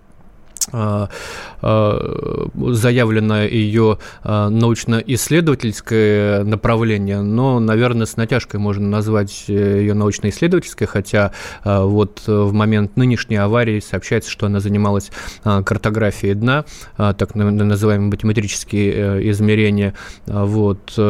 заявлено 2.72 3.44
ее 3.44 3.98
а, 4.24 4.50
научно-исследовательское 4.50 6.44
направление, 6.44 7.22
но, 7.22 7.60
наверное, 7.60 8.06
с 8.06 8.18
натяжкой 8.18 8.60
можно 8.60 8.88
назвать 8.88 9.46
э, 9.48 9.80
ее 9.80 9.94
научно-исследовательской, 9.94 10.88
хотя 10.88 11.32
вот 11.64 12.24
в 12.26 12.52
момент 12.54 12.98
нынешней 12.98 13.36
аварии 13.38 13.80
сообщается, 13.80 14.30
что 14.30 14.46
она 14.48 14.60
занималась 14.60 15.12
картографией 15.44 16.34
дна, 16.36 16.66
так 16.98 17.36
называемые 17.36 18.10
математические 18.10 18.94
э, 18.94 19.30
измерения, 19.30 19.94
вот, 20.26 20.94
э, 20.98 21.02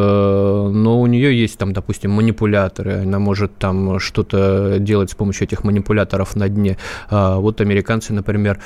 но 0.72 1.00
у 1.00 1.06
нее 1.06 1.38
есть 1.38 1.58
там, 1.58 1.72
допустим, 1.72 2.12
манипуляторы, 2.12 3.02
она 3.02 3.18
может 3.18 3.56
там 3.56 3.98
что-то 3.98 4.76
делать 4.78 5.10
с 5.10 5.14
помощью 5.14 5.46
этих 5.46 5.64
манипуляторов 5.64 6.36
на 6.36 6.48
дне. 6.48 6.76
Вот 7.10 7.60
американцы, 7.60 8.12
например, 8.12 8.58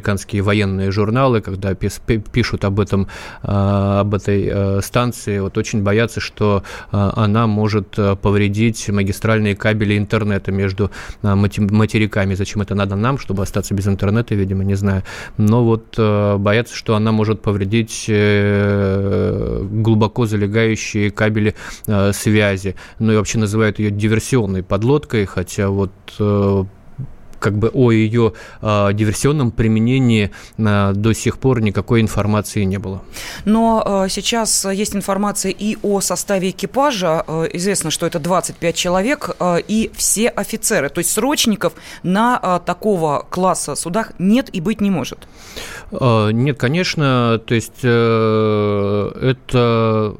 американские 0.00 0.42
военные 0.42 0.90
журналы, 0.90 1.42
когда 1.42 1.74
пишут 1.74 2.64
об 2.64 2.80
этом, 2.80 3.06
а, 3.42 4.00
об 4.00 4.14
этой 4.14 4.48
э, 4.50 4.80
станции, 4.82 5.40
вот 5.40 5.58
очень 5.58 5.82
боятся, 5.82 6.20
что 6.20 6.62
а, 6.90 7.12
она 7.16 7.46
может 7.46 7.98
э, 7.98 8.16
повредить 8.16 8.88
магистральные 8.88 9.56
кабели 9.56 9.98
интернета 9.98 10.52
между 10.52 10.90
а, 11.22 11.36
материками. 11.36 12.34
Зачем 12.34 12.62
это 12.62 12.74
надо 12.74 12.96
нам, 12.96 13.18
чтобы 13.18 13.42
остаться 13.42 13.74
без 13.74 13.86
интернета, 13.86 14.34
видимо, 14.34 14.64
не 14.64 14.74
знаю. 14.74 15.02
Но 15.36 15.64
вот 15.64 15.94
э, 15.98 16.36
боятся, 16.38 16.74
что 16.74 16.94
она 16.94 17.12
может 17.12 17.42
повредить 17.42 18.10
глубоко 19.70 20.26
залегающие 20.26 21.10
кабели 21.10 21.54
связи. 22.12 22.74
Ну 22.98 23.12
и 23.12 23.16
вообще 23.16 23.38
называют 23.38 23.78
ее 23.78 23.90
диверсионной 23.90 24.62
подлодкой, 24.62 25.26
хотя 25.26 25.68
вот 25.68 25.90
как 27.40 27.58
бы 27.58 27.70
о 27.74 27.90
ее 27.90 28.34
э, 28.62 28.92
диверсионном 28.92 29.50
применении 29.50 30.30
э, 30.58 30.92
до 30.94 31.12
сих 31.14 31.38
пор 31.38 31.60
никакой 31.60 32.00
информации 32.00 32.64
не 32.64 32.78
было. 32.78 33.02
Но 33.44 33.82
э, 33.84 34.08
сейчас 34.10 34.66
есть 34.66 34.94
информация 34.94 35.50
и 35.50 35.76
о 35.82 36.00
составе 36.00 36.50
экипажа. 36.50 37.24
Э, 37.26 37.48
известно, 37.52 37.90
что 37.90 38.06
это 38.06 38.20
25 38.20 38.74
человек 38.74 39.30
э, 39.40 39.58
и 39.66 39.90
все 39.94 40.28
офицеры. 40.28 40.88
То 40.88 40.98
есть 40.98 41.10
срочников 41.10 41.72
на 42.02 42.38
э, 42.42 42.60
такого 42.64 43.26
класса 43.30 43.74
судах 43.74 44.12
нет 44.18 44.50
и 44.52 44.60
быть 44.60 44.80
не 44.80 44.90
может. 44.90 45.26
Э, 45.90 46.30
нет, 46.32 46.58
конечно. 46.58 47.40
То 47.46 47.54
есть 47.54 47.80
э, 47.82 49.10
это, 49.22 50.14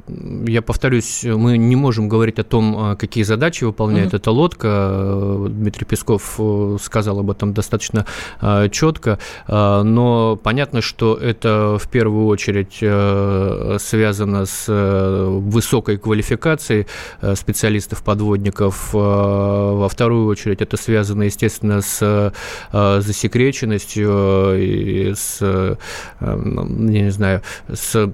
я 0.46 0.62
повторюсь, 0.62 1.24
мы 1.24 1.58
не 1.58 1.76
можем 1.76 2.08
говорить 2.08 2.38
о 2.38 2.44
том, 2.44 2.96
какие 2.96 3.24
задачи 3.24 3.64
выполняет 3.64 4.12
mm-hmm. 4.12 4.16
эта 4.16 4.30
лодка. 4.30 5.48
Дмитрий 5.50 5.84
Песков 5.84 6.36
э, 6.38 6.76
сказал, 6.82 7.09
сказал 7.10 7.20
об 7.20 7.30
этом 7.30 7.52
достаточно 7.52 8.06
а, 8.40 8.68
четко, 8.68 9.18
а, 9.46 9.82
но 9.82 10.36
понятно, 10.36 10.80
что 10.80 11.14
это 11.14 11.76
в 11.78 11.88
первую 11.88 12.26
очередь 12.26 12.78
э, 12.80 13.76
связано 13.80 14.46
с 14.46 14.66
э, 14.68 15.26
высокой 15.28 15.96
квалификацией 15.98 16.86
э, 17.20 17.34
специалистов-подводников, 17.34 18.92
во 18.92 19.88
вторую 19.88 20.26
очередь 20.26 20.60
это 20.60 20.76
связано, 20.76 21.24
естественно, 21.24 21.80
с 21.80 22.32
засекреченностью 22.72 24.54
и 24.56 25.14
с, 25.14 25.76
не 26.20 27.10
знаю, 27.10 27.42
с 27.72 28.10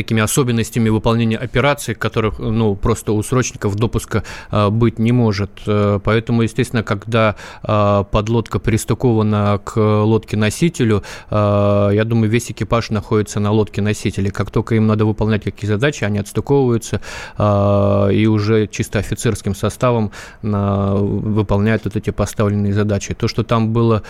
такими 0.00 0.22
особенностями 0.22 0.88
выполнения 0.88 1.36
операций, 1.36 1.94
которых 1.94 2.38
ну, 2.38 2.74
просто 2.74 3.12
у 3.12 3.22
срочников 3.22 3.74
допуска 3.76 4.24
а, 4.50 4.70
быть 4.70 4.98
не 4.98 5.12
может. 5.12 5.50
Э, 5.66 6.00
поэтому, 6.02 6.40
естественно, 6.42 6.82
когда 6.82 7.36
а, 7.62 8.04
подлодка 8.04 8.58
пристыкована 8.58 9.60
к 9.62 9.76
лодке-носителю, 9.76 11.02
я 11.30 12.02
думаю, 12.04 12.30
весь 12.30 12.50
экипаж 12.50 12.90
находится 12.90 13.40
на 13.40 13.50
лодке-носителе. 13.52 14.30
Как 14.30 14.50
только 14.50 14.74
им 14.74 14.86
надо 14.86 15.04
выполнять 15.04 15.44
какие 15.44 15.68
задачи, 15.68 16.04
они 16.04 16.18
отстыковываются 16.18 17.00
и 17.38 18.26
уже 18.26 18.66
чисто 18.66 18.98
офицерским 18.98 19.54
составом 19.54 20.12
выполняют 20.42 21.84
вот 21.84 21.96
эти 21.96 22.10
поставленные 22.10 22.72
задачи. 22.72 23.14
То, 23.14 23.28
что 23.28 23.42
там 23.42 23.72
было 23.72 24.02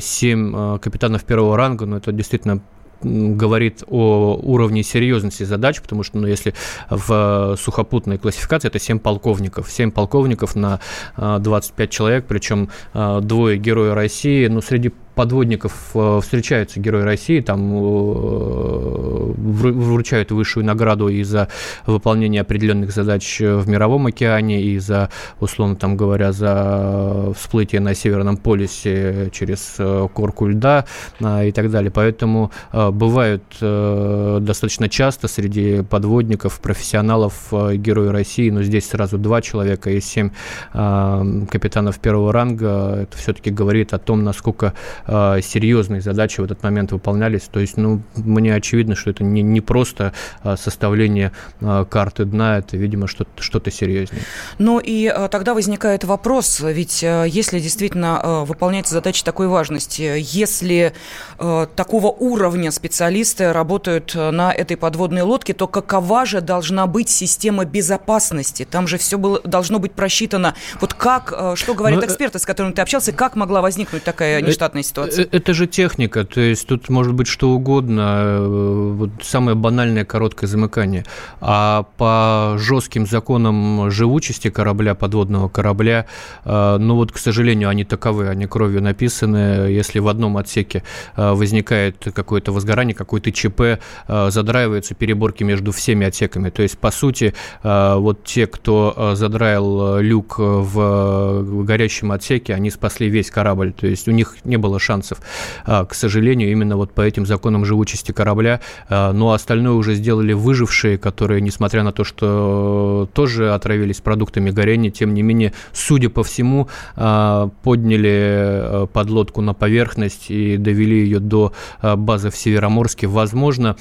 семь 0.00 0.78
капитанов 0.78 1.24
первого 1.24 1.56
ранга, 1.56 1.86
ну, 1.86 1.96
это 1.96 2.12
действительно 2.12 2.60
говорит 3.04 3.84
о 3.86 4.40
уровне 4.42 4.82
серьезности 4.82 5.44
задач, 5.44 5.80
потому 5.80 6.02
что, 6.02 6.18
ну, 6.18 6.26
если 6.26 6.54
в 6.90 7.56
сухопутной 7.60 8.18
классификации 8.18 8.68
это 8.68 8.78
7 8.78 8.98
полковников, 8.98 9.70
7 9.70 9.90
полковников 9.90 10.56
на 10.56 10.80
25 11.16 11.90
человек, 11.90 12.24
причем 12.26 12.70
двое 12.92 13.58
героя 13.58 13.94
России, 13.94 14.46
ну, 14.48 14.60
среди 14.60 14.92
подводников 15.14 15.90
э, 15.94 16.20
встречаются 16.22 16.80
герои 16.80 17.02
России, 17.02 17.40
там 17.40 17.72
э, 17.72 19.32
вручают 19.36 20.30
высшую 20.30 20.64
награду 20.66 21.08
и 21.08 21.22
за 21.22 21.48
выполнение 21.86 22.40
определенных 22.40 22.92
задач 22.92 23.40
в 23.40 23.68
мировом 23.68 24.06
океане, 24.06 24.62
и 24.62 24.78
за, 24.78 25.10
условно 25.40 25.76
там 25.76 25.96
говоря, 25.96 26.32
за 26.32 27.32
всплытие 27.36 27.80
на 27.80 27.94
Северном 27.94 28.36
полюсе 28.36 29.30
через 29.32 29.76
корку 30.12 30.46
льда 30.46 30.84
и 31.20 31.52
так 31.52 31.70
далее. 31.70 31.90
Поэтому 31.90 32.50
бывают 32.72 33.42
достаточно 33.60 34.88
часто 34.88 35.28
среди 35.28 35.82
подводников, 35.82 36.60
профессионалов 36.60 37.52
герои 37.52 38.08
России, 38.08 38.50
но 38.50 38.62
здесь 38.62 38.88
сразу 38.88 39.18
два 39.18 39.40
человека 39.42 39.90
и 39.90 40.00
семь 40.00 40.30
капитанов 40.72 41.98
первого 41.98 42.32
ранга. 42.32 43.00
Это 43.02 43.16
все-таки 43.16 43.50
говорит 43.50 43.92
о 43.94 43.98
том, 43.98 44.24
насколько 44.24 44.74
серьезные 45.06 46.00
задачи 46.00 46.40
в 46.40 46.44
этот 46.44 46.62
момент 46.62 46.92
выполнялись. 46.92 47.42
То 47.42 47.60
есть, 47.60 47.76
ну, 47.76 48.02
мне 48.16 48.54
очевидно, 48.54 48.94
что 48.94 49.10
это 49.10 49.24
не, 49.24 49.42
не 49.42 49.60
просто 49.60 50.12
а, 50.42 50.56
составление 50.56 51.32
а, 51.60 51.84
карты 51.84 52.24
дна, 52.24 52.58
это, 52.58 52.76
видимо, 52.76 53.06
что-то 53.06 53.42
что 53.42 53.60
серьезнее. 53.70 54.22
Ну 54.58 54.78
и 54.78 55.12
тогда 55.30 55.54
возникает 55.54 56.04
вопрос, 56.04 56.60
ведь 56.60 57.02
если 57.02 57.60
действительно 57.60 58.44
выполняется 58.46 58.92
задача 58.92 59.24
такой 59.24 59.48
важности, 59.48 60.16
если 60.18 60.92
такого 61.38 62.08
уровня 62.08 62.70
специалисты 62.70 63.52
работают 63.52 64.14
на 64.14 64.52
этой 64.52 64.76
подводной 64.76 65.22
лодке, 65.22 65.54
то 65.54 65.66
какова 65.66 66.26
же 66.26 66.42
должна 66.42 66.86
быть 66.86 67.08
система 67.08 67.64
безопасности? 67.64 68.66
Там 68.70 68.86
же 68.86 68.98
все 68.98 69.16
было, 69.16 69.40
должно 69.44 69.78
быть 69.78 69.92
просчитано. 69.92 70.54
Вот 70.80 70.92
как, 70.94 71.54
что 71.54 71.74
говорят 71.74 72.00
Но... 72.00 72.04
Э, 72.04 72.08
эксперты, 72.08 72.38
с 72.38 72.44
которыми 72.44 72.72
ты 72.72 72.82
общался, 72.82 73.12
как 73.12 73.34
могла 73.34 73.62
возникнуть 73.62 74.04
такая 74.04 74.40
э, 74.40 74.42
нештатная 74.42 74.82
ситуация? 74.82 74.93
Это 74.96 75.54
же 75.54 75.66
техника, 75.66 76.24
то 76.24 76.40
есть 76.40 76.68
тут 76.68 76.88
может 76.88 77.14
быть 77.14 77.26
что 77.26 77.50
угодно, 77.50 78.16
э, 78.16 78.94
вот 78.96 79.10
самое 79.22 79.56
банальное 79.56 80.04
короткое 80.04 80.46
замыкание. 80.46 81.04
А 81.40 81.86
по 81.96 82.56
жестким 82.58 83.04
законам 83.04 83.90
живучести 83.90 84.50
корабля, 84.50 84.94
подводного 84.94 85.48
корабля, 85.48 86.06
э, 86.44 86.76
ну 86.78 86.94
вот, 86.94 87.10
к 87.10 87.18
сожалению, 87.18 87.70
они 87.70 87.84
таковы, 87.84 88.28
они 88.28 88.46
кровью 88.46 88.82
написаны. 88.82 89.68
Если 89.70 89.98
в 89.98 90.06
одном 90.06 90.36
отсеке 90.36 90.84
э, 91.16 91.32
возникает 91.32 92.06
какое-то 92.14 92.52
возгорание, 92.52 92.94
какой-то 92.94 93.32
ЧП, 93.32 93.80
задраиваются 94.06 94.94
переборки 94.94 95.42
между 95.42 95.72
всеми 95.72 96.06
отсеками. 96.06 96.50
То 96.50 96.62
есть, 96.62 96.78
по 96.78 96.90
сути, 96.90 97.34
вот 97.62 98.24
те, 98.24 98.46
кто 98.46 99.14
задраил 99.14 99.98
люк 99.98 100.38
в 100.38 101.64
горящем 101.64 102.12
отсеке, 102.12 102.54
они 102.54 102.70
спасли 102.70 103.08
весь 103.08 103.30
корабль. 103.30 103.72
То 103.72 103.86
есть 103.86 104.08
у 104.08 104.12
них 104.12 104.36
не 104.44 104.56
было 104.56 104.78
шансов. 104.84 105.18
К 105.64 105.88
сожалению, 105.92 106.50
именно 106.50 106.76
вот 106.76 106.92
по 106.92 107.00
этим 107.00 107.26
законам 107.26 107.64
живучести 107.64 108.12
корабля. 108.12 108.60
А, 108.88 109.12
но 109.12 109.32
остальное 109.32 109.72
уже 109.72 109.94
сделали 109.94 110.32
выжившие, 110.32 110.98
которые, 110.98 111.40
несмотря 111.40 111.82
на 111.82 111.92
то, 111.92 112.04
что 112.04 113.08
тоже 113.12 113.52
отравились 113.52 114.00
продуктами 114.00 114.50
горения, 114.50 114.90
тем 114.90 115.14
не 115.14 115.22
менее, 115.22 115.52
судя 115.72 116.10
по 116.10 116.22
всему, 116.22 116.68
а, 116.96 117.50
подняли 117.62 118.08
а, 118.10 118.86
подлодку 118.86 119.40
на 119.40 119.54
поверхность 119.54 120.30
и 120.30 120.56
довели 120.56 121.00
ее 121.00 121.20
до 121.20 121.52
базы 121.82 122.30
в 122.30 122.36
Североморске. 122.36 123.06
Возможно, 123.06 123.76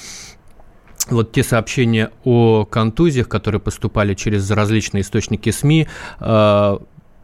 вот 1.10 1.32
те 1.32 1.44
сообщения 1.44 2.12
о 2.24 2.66
контузиях, 2.66 3.28
которые 3.28 3.60
поступали 3.60 4.14
через 4.14 4.50
различные 4.50 5.02
источники 5.02 5.50
СМИ, 5.50 5.88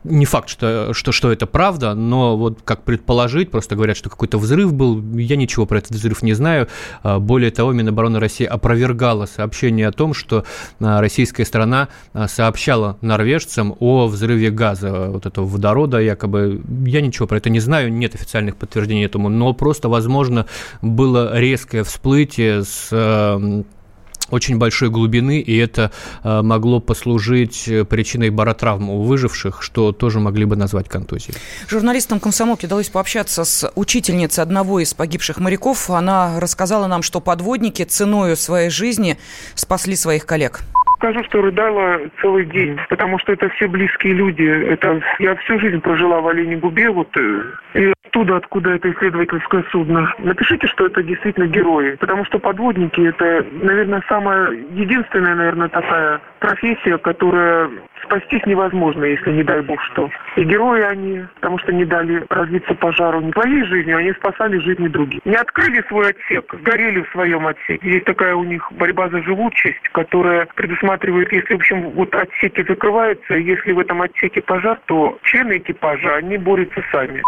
не 0.09 0.25
факт, 0.25 0.49
что, 0.49 0.93
что, 0.93 1.11
что 1.11 1.31
это 1.31 1.45
правда, 1.45 1.93
но 1.93 2.37
вот 2.37 2.59
как 2.63 2.83
предположить, 2.83 3.51
просто 3.51 3.75
говорят, 3.75 3.97
что 3.97 4.09
какой-то 4.09 4.37
взрыв 4.37 4.73
был, 4.73 5.01
я 5.15 5.35
ничего 5.35 5.65
про 5.65 5.77
этот 5.77 5.91
взрыв 5.91 6.21
не 6.23 6.33
знаю. 6.33 6.67
А, 7.03 7.19
более 7.19 7.51
того, 7.51 7.71
Минобороны 7.71 8.19
России 8.19 8.45
опровергала 8.45 9.25
сообщение 9.25 9.87
о 9.87 9.91
том, 9.91 10.13
что 10.13 10.45
а, 10.79 11.01
российская 11.01 11.45
страна 11.45 11.89
а, 12.13 12.27
сообщала 12.27 12.97
норвежцам 13.01 13.75
о 13.79 14.07
взрыве 14.07 14.51
газа, 14.51 15.09
вот 15.09 15.25
этого 15.25 15.45
водорода 15.45 15.99
якобы. 15.99 16.61
Я 16.85 17.01
ничего 17.01 17.27
про 17.27 17.37
это 17.37 17.49
не 17.49 17.59
знаю, 17.59 17.93
нет 17.93 18.15
официальных 18.15 18.55
подтверждений 18.55 19.05
этому, 19.05 19.29
но 19.29 19.53
просто, 19.53 19.89
возможно, 19.89 20.45
было 20.81 21.37
резкое 21.37 21.83
всплытие 21.83 22.63
с 22.63 22.89
очень 24.31 24.57
большой 24.57 24.89
глубины, 24.89 25.39
и 25.39 25.57
это 25.57 25.91
э, 26.23 26.41
могло 26.41 26.79
послужить 26.79 27.67
э, 27.67 27.85
причиной 27.85 28.29
баротравм 28.29 28.89
у 28.89 29.03
выживших, 29.03 29.61
что 29.61 29.91
тоже 29.91 30.19
могли 30.19 30.45
бы 30.45 30.55
назвать 30.55 30.89
контузией. 30.89 31.35
Журналистам 31.67 32.19
комсомолки 32.19 32.65
удалось 32.65 32.89
пообщаться 32.89 33.43
с 33.43 33.71
учительницей 33.75 34.43
одного 34.43 34.79
из 34.79 34.93
погибших 34.93 35.39
моряков. 35.39 35.89
Она 35.89 36.39
рассказала 36.39 36.87
нам, 36.87 37.01
что 37.01 37.21
подводники 37.21 37.83
ценою 37.83 38.35
своей 38.35 38.69
жизни 38.69 39.17
спасли 39.55 39.95
своих 39.95 40.25
коллег 40.25 40.61
скажу, 40.99 41.23
что 41.23 41.41
рыдала 41.41 42.01
целый 42.21 42.45
день, 42.45 42.77
потому 42.89 43.17
что 43.19 43.31
это 43.31 43.49
все 43.49 43.67
близкие 43.67 44.13
люди. 44.13 44.43
Это 44.43 45.01
я 45.19 45.35
всю 45.37 45.57
жизнь 45.59 45.79
прожила 45.79 46.19
в 46.19 46.27
Олене 46.27 46.57
Губе, 46.57 46.89
вот 46.89 47.09
э, 47.17 47.43
и 47.73 47.93
оттуда, 48.09 48.37
откуда 48.37 48.71
это 48.71 48.91
исследовательское 48.91 49.63
судно. 49.71 50.13
Напишите, 50.19 50.67
что 50.67 50.87
это 50.87 51.03
действительно 51.03 51.45
герои, 51.45 51.95
потому 51.95 52.25
что 52.25 52.39
подводники 52.39 53.01
это, 53.01 53.45
наверное, 53.61 54.03
самая 54.09 54.51
единственная, 54.51 55.35
наверное, 55.35 55.69
такая 55.69 56.19
профессия, 56.39 56.97
которая 56.97 57.69
спастись 58.03 58.45
невозможно, 58.45 59.03
если 59.03 59.31
не 59.31 59.43
дай 59.43 59.61
бог 59.61 59.81
что. 59.83 60.09
И 60.35 60.43
герои 60.43 60.81
они, 60.81 61.25
потому 61.35 61.59
что 61.59 61.71
не 61.71 61.85
дали 61.85 62.25
развиться 62.29 62.73
пожару 62.73 63.21
не 63.21 63.31
своей 63.31 63.63
жизнью, 63.65 63.97
они 63.97 64.11
спасали 64.13 64.57
жизни 64.57 64.87
других. 64.87 65.21
Не 65.25 65.35
открыли 65.35 65.83
свой 65.87 66.09
отсек, 66.09 66.51
сгорели 66.61 67.03
в 67.03 67.11
своем 67.11 67.45
отсеке. 67.45 67.79
Есть 67.87 68.05
такая 68.05 68.35
у 68.35 68.43
них 68.43 68.71
борьба 68.71 69.09
за 69.09 69.21
живучесть, 69.21 69.87
которая 69.91 70.47
предусматривает, 70.55 70.88
если, 71.31 71.53
в 71.53 71.57
общем, 71.57 71.91
вот 71.91 72.13
отсеки 72.15 72.63
закрываются, 72.67 73.35
если 73.35 73.71
в 73.71 73.79
этом 73.79 74.01
отсеке 74.01 74.41
пожар, 74.41 74.79
то 74.85 75.17
члены 75.23 75.57
экипажа, 75.57 76.15
они 76.15 76.37
борются 76.37 76.83
сами. 76.91 77.23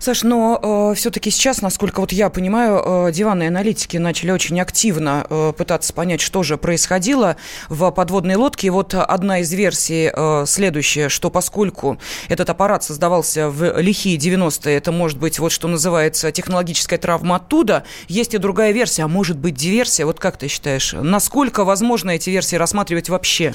Саш, 0.00 0.22
но 0.22 0.58
э, 0.92 0.94
все-таки 0.94 1.30
сейчас, 1.30 1.60
насколько 1.60 2.00
вот 2.00 2.10
я 2.10 2.30
понимаю, 2.30 3.08
э, 3.08 3.12
диванные 3.12 3.48
аналитики 3.48 3.98
начали 3.98 4.30
очень 4.30 4.58
активно 4.58 5.26
э, 5.28 5.52
пытаться 5.54 5.92
понять, 5.92 6.22
что 6.22 6.42
же 6.42 6.56
происходило 6.56 7.36
в 7.68 7.90
подводной 7.90 8.36
лодке. 8.36 8.68
И 8.68 8.70
вот 8.70 8.94
одна 8.94 9.40
из 9.40 9.52
версий 9.52 10.10
э, 10.10 10.44
следующая, 10.46 11.10
что 11.10 11.28
поскольку 11.28 11.98
этот 12.30 12.48
аппарат 12.48 12.82
создавался 12.82 13.50
в 13.50 13.78
лихие 13.78 14.16
90-е, 14.16 14.74
это 14.74 14.90
может 14.90 15.18
быть 15.18 15.38
вот 15.38 15.52
что 15.52 15.68
называется 15.68 16.32
технологическая 16.32 16.96
травма 16.96 17.36
оттуда, 17.36 17.84
есть 18.08 18.32
и 18.32 18.38
другая 18.38 18.72
версия, 18.72 19.02
а 19.02 19.08
может 19.08 19.36
быть 19.36 19.54
диверсия. 19.54 20.06
Вот 20.06 20.18
как 20.18 20.38
ты 20.38 20.48
считаешь, 20.48 20.94
насколько 20.94 21.62
возможно 21.62 22.12
эти 22.12 22.30
версии 22.30 22.56
рассматривать 22.56 23.10
вообще? 23.10 23.54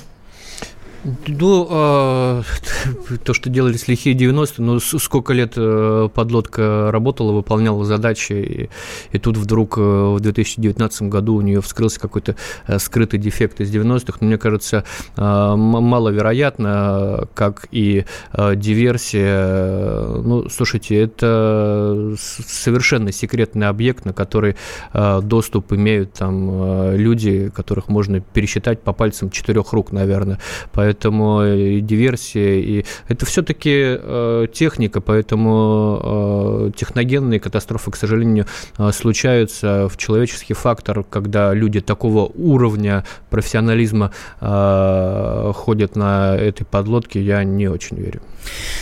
Ну, 1.28 1.68
э, 1.70 2.44
то, 3.24 3.34
что 3.34 3.50
делали 3.50 3.78
лихие 3.88 4.16
90 4.16 4.62
ну, 4.62 4.80
сколько 4.80 5.34
лет 5.34 5.54
э, 5.56 6.10
подлодка 6.14 6.90
работала, 6.92 7.32
выполняла 7.32 7.86
задачи, 7.86 8.34
и, 8.34 8.70
и 9.12 9.20
тут 9.20 9.38
вдруг 9.38 9.78
э, 9.78 9.82
в 9.82 10.20
2019 10.20 11.04
году 11.04 11.36
у 11.36 11.42
нее 11.42 11.62
вскрылся 11.62 12.00
какой-то 12.00 12.36
э, 12.68 12.80
скрытый 12.80 13.20
дефект 13.20 13.62
из 13.62 13.74
90-х. 13.74 14.18
Но 14.22 14.28
мне 14.28 14.38
кажется, 14.38 14.84
маловероятно, 15.16 17.28
как 17.34 17.68
и 17.72 18.06
диверсия. 18.34 20.06
Ну, 20.06 20.50
слушайте, 20.50 21.00
это 21.00 22.16
совершенно 22.18 23.12
секретный 23.12 23.68
объект, 23.68 24.06
на 24.06 24.14
который 24.14 24.56
доступ 24.94 25.74
имеют 25.74 26.14
там 26.14 26.96
люди, 26.96 27.52
которых 27.54 27.90
можно 27.90 28.22
пересчитать 28.22 28.82
по 28.82 28.94
пальцам 28.94 29.30
четырех 29.30 29.74
рук, 29.74 29.92
наверное. 29.92 30.40
Поэтому 30.72 30.95
поэтому 30.96 31.44
и 31.46 31.82
диверсия, 31.82 32.60
и 32.60 32.86
это 33.10 33.26
все-таки 33.26 33.72
э, 33.74 34.48
техника, 34.54 35.02
поэтому 35.02 36.00
э, 36.04 36.72
техногенные 36.76 37.40
катастрофы, 37.40 37.92
к 37.92 37.98
сожалению, 37.98 38.46
э, 38.78 38.92
случаются 38.94 39.90
в 39.90 39.98
человеческий 39.98 40.54
фактор, 40.54 41.04
когда 41.04 41.54
люди 41.54 41.82
такого 41.82 42.32
уровня 42.34 43.04
профессионализма 43.30 44.12
э, 44.40 45.52
ходят 45.54 45.96
на 45.96 46.36
этой 46.36 46.64
подлодке, 46.64 47.22
я 47.22 47.44
не 47.44 47.68
очень 47.68 47.98
верю. 47.98 48.22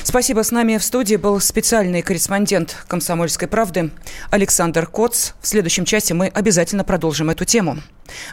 Спасибо. 0.04 0.44
С 0.44 0.52
нами 0.52 0.78
в 0.78 0.84
студии 0.84 1.16
был 1.16 1.40
специальный 1.40 2.02
корреспондент 2.02 2.78
«Комсомольской 2.88 3.48
правды» 3.48 3.92
Александр 4.30 4.86
Коц. 4.86 5.32
В 5.42 5.48
следующем 5.48 5.86
части 5.86 6.14
мы 6.14 6.28
обязательно 6.28 6.84
продолжим 6.84 7.30
эту 7.30 7.46
тему. 7.46 7.78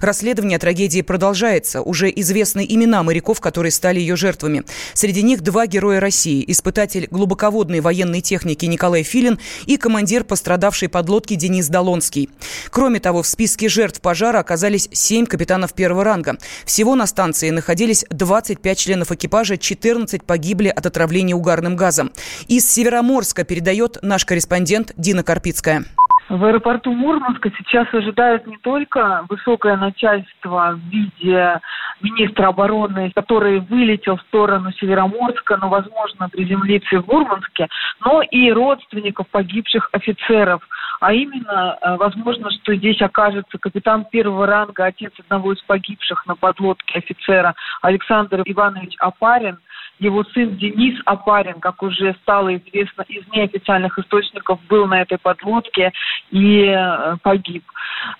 Расследование 0.00 0.58
трагедии 0.58 1.02
продолжается. 1.02 1.80
Уже 1.82 2.10
известны 2.16 2.66
имена 2.68 3.02
моряков, 3.02 3.40
которые 3.40 3.69
стали 3.70 4.00
ее 4.00 4.16
жертвами. 4.16 4.64
Среди 4.94 5.22
них 5.22 5.42
два 5.42 5.66
героя 5.66 6.00
России. 6.00 6.44
Испытатель 6.46 7.08
глубоководной 7.10 7.80
военной 7.80 8.20
техники 8.20 8.66
Николай 8.66 9.02
Филин 9.02 9.38
и 9.66 9.76
командир 9.76 10.24
пострадавшей 10.24 10.88
подлодки 10.88 11.34
Денис 11.34 11.68
Долонский. 11.68 12.30
Кроме 12.70 13.00
того, 13.00 13.22
в 13.22 13.26
списке 13.26 13.68
жертв 13.68 14.00
пожара 14.00 14.38
оказались 14.38 14.88
семь 14.92 15.26
капитанов 15.26 15.72
первого 15.72 16.04
ранга. 16.04 16.38
Всего 16.64 16.94
на 16.94 17.06
станции 17.06 17.50
находились 17.50 18.04
25 18.10 18.78
членов 18.78 19.12
экипажа, 19.12 19.56
14 19.56 20.22
погибли 20.24 20.68
от 20.68 20.86
отравления 20.86 21.34
угарным 21.34 21.76
газом. 21.76 22.12
Из 22.48 22.70
Североморска 22.70 23.44
передает 23.44 23.98
наш 24.02 24.24
корреспондент 24.24 24.92
Дина 24.96 25.22
Карпицкая. 25.22 25.84
В 26.30 26.44
аэропорту 26.44 26.92
Мурманска 26.92 27.50
сейчас 27.58 27.92
ожидают 27.92 28.46
не 28.46 28.56
только 28.58 29.26
высокое 29.28 29.76
начальство 29.76 30.74
в 30.76 30.88
виде 30.88 31.60
министра 32.00 32.46
обороны, 32.46 33.10
который 33.16 33.58
вылетел 33.58 34.16
в 34.16 34.22
сторону 34.22 34.70
Североморска, 34.70 35.56
но, 35.56 35.68
возможно, 35.68 36.28
приземлится 36.28 37.00
в 37.00 37.08
Мурманске, 37.08 37.66
но 38.04 38.22
и 38.22 38.52
родственников 38.52 39.26
погибших 39.26 39.88
офицеров. 39.90 40.62
А 41.00 41.12
именно, 41.12 41.76
э, 41.82 41.96
возможно, 41.96 42.48
что 42.52 42.76
здесь 42.76 43.02
окажется 43.02 43.58
капитан 43.58 44.04
первого 44.04 44.46
ранга, 44.46 44.84
отец 44.84 45.12
одного 45.18 45.54
из 45.54 45.60
погибших 45.62 46.26
на 46.26 46.36
подлодке 46.36 46.98
офицера 47.00 47.56
Александр 47.82 48.42
Иванович 48.44 48.94
Апарин– 49.00 49.58
его 50.00 50.24
сын 50.24 50.56
Денис 50.56 50.98
Апарин, 51.04 51.60
как 51.60 51.82
уже 51.82 52.16
стало 52.22 52.56
известно 52.56 53.02
из 53.02 53.22
неофициальных 53.28 53.98
источников, 53.98 54.58
был 54.66 54.86
на 54.86 55.02
этой 55.02 55.18
подлодке 55.18 55.92
и 56.30 56.64
э, 56.64 57.16
погиб. 57.22 57.62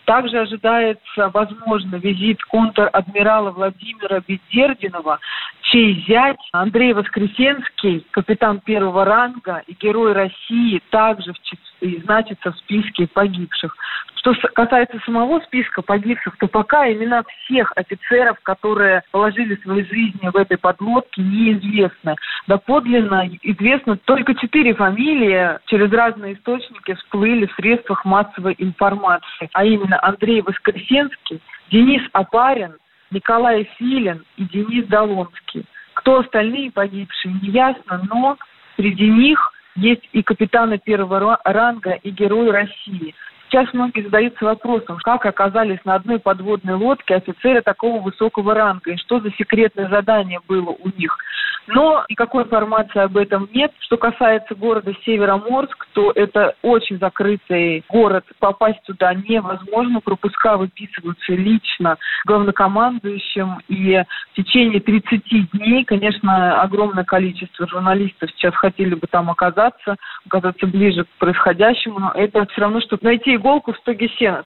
Также 0.04 0.40
ожидается, 0.40 1.30
возможно, 1.32 1.96
визит 1.96 2.42
контр-адмирала 2.44 3.50
Владимира 3.50 4.20
Бедердинова, 4.20 5.18
чей 5.62 6.04
зять 6.06 6.40
Андрей 6.52 6.92
Воскресенский, 6.92 8.06
капитан 8.10 8.60
первого 8.60 9.04
ранга 9.06 9.62
и 9.66 9.74
герой 9.74 10.12
России, 10.12 10.82
также 10.90 11.32
значится 11.80 12.52
в 12.52 12.56
списке 12.58 13.06
погибших. 13.06 13.76
Что 14.16 14.34
касается 14.54 14.98
самого 15.04 15.40
списка 15.40 15.80
погибших, 15.80 16.36
то 16.36 16.46
пока 16.46 16.90
имена 16.92 17.22
всех 17.22 17.72
офицеров, 17.76 18.38
которые 18.42 19.02
положили 19.12 19.56
свои 19.62 19.82
жизни 19.84 20.28
в 20.30 20.36
этой 20.36 20.58
подлодке, 20.58 21.22
неизвестны. 21.22 22.16
Доподлинно 22.46 23.28
известно 23.42 23.96
только 23.96 24.34
четыре 24.34 24.74
фамилии 24.74 25.58
через 25.66 25.90
разные 25.90 26.34
источники 26.34 26.94
всплыли 26.94 27.46
в 27.46 27.54
средствах 27.54 28.04
массовой 28.04 28.54
информации, 28.58 29.48
а 29.54 29.64
именно 29.64 29.98
Андрей 30.02 30.42
Воскресенский, 30.42 31.40
Денис 31.70 32.02
Апарин, 32.12 32.74
Николай 33.10 33.68
Филин 33.78 34.24
и 34.36 34.44
Денис 34.44 34.86
Долонский. 34.86 35.64
Кто 35.94 36.20
остальные 36.20 36.72
погибшие, 36.72 37.34
не 37.42 37.50
ясно, 37.50 38.02
но 38.08 38.36
среди 38.76 39.08
них 39.08 39.52
есть 39.76 40.09
и 40.12 40.22
капитаны 40.22 40.78
первого 40.78 41.40
ранга, 41.44 41.92
и 41.92 42.11
герои 42.11 42.48
России– 42.48 43.14
Сейчас 43.50 43.72
многие 43.72 44.02
задаются 44.02 44.44
вопросом, 44.44 44.98
как 45.02 45.26
оказались 45.26 45.84
на 45.84 45.96
одной 45.96 46.20
подводной 46.20 46.74
лодке 46.74 47.16
офицеры 47.16 47.62
такого 47.62 48.00
высокого 48.00 48.54
ранга, 48.54 48.92
и 48.92 48.96
что 48.96 49.18
за 49.18 49.32
секретное 49.32 49.88
задание 49.88 50.38
было 50.46 50.70
у 50.70 50.88
них. 50.96 51.18
Но 51.66 52.04
никакой 52.08 52.44
информации 52.44 53.00
об 53.00 53.16
этом 53.16 53.48
нет. 53.52 53.72
Что 53.80 53.96
касается 53.96 54.54
города 54.54 54.92
Североморск, 55.04 55.86
то 55.92 56.10
это 56.14 56.54
очень 56.62 56.98
закрытый 56.98 57.84
город. 57.88 58.24
Попасть 58.38 58.82
туда 58.84 59.14
невозможно. 59.14 60.00
Пропуска 60.00 60.56
выписываются 60.56 61.32
лично 61.32 61.96
главнокомандующим. 62.26 63.58
И 63.68 64.02
в 64.32 64.36
течение 64.36 64.80
30 64.80 65.50
дней, 65.52 65.84
конечно, 65.84 66.60
огромное 66.60 67.04
количество 67.04 67.68
журналистов 67.68 68.30
сейчас 68.30 68.54
хотели 68.54 68.94
бы 68.94 69.06
там 69.08 69.30
оказаться, 69.30 69.96
оказаться 70.26 70.66
ближе 70.66 71.04
к 71.04 71.08
происходящему. 71.18 72.00
Но 72.00 72.12
это 72.14 72.46
все 72.46 72.62
равно, 72.62 72.80
чтобы 72.80 73.04
найти 73.04 73.36
иголку 73.40 73.72
в 73.72 73.79
стоге 73.79 74.09
сена. 74.18 74.42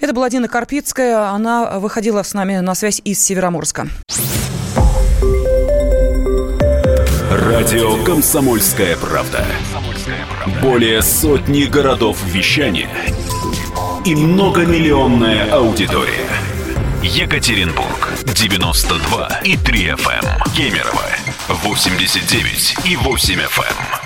Это 0.00 0.12
была 0.12 0.28
Дина 0.28 0.48
Карпицкая. 0.48 1.30
Она 1.30 1.78
выходила 1.78 2.22
с 2.22 2.34
нами 2.34 2.58
на 2.58 2.74
связь 2.74 3.00
из 3.04 3.22
Североморска. 3.24 3.88
Радио 7.30 8.04
«Комсомольская 8.04 8.96
правда». 8.96 9.44
Более 10.62 11.02
сотни 11.02 11.64
городов 11.64 12.22
вещания 12.24 12.90
и 14.04 14.14
многомиллионная 14.14 15.50
аудитория. 15.52 16.28
Екатеринбург 17.02 18.12
92 18.24 19.40
и 19.44 19.56
3 19.56 19.88
FM. 19.88 20.24
Эм. 20.24 20.52
Кемерово 20.54 21.06
89 21.48 22.76
и 22.84 22.96
8 22.96 23.34
FM. 23.40 24.05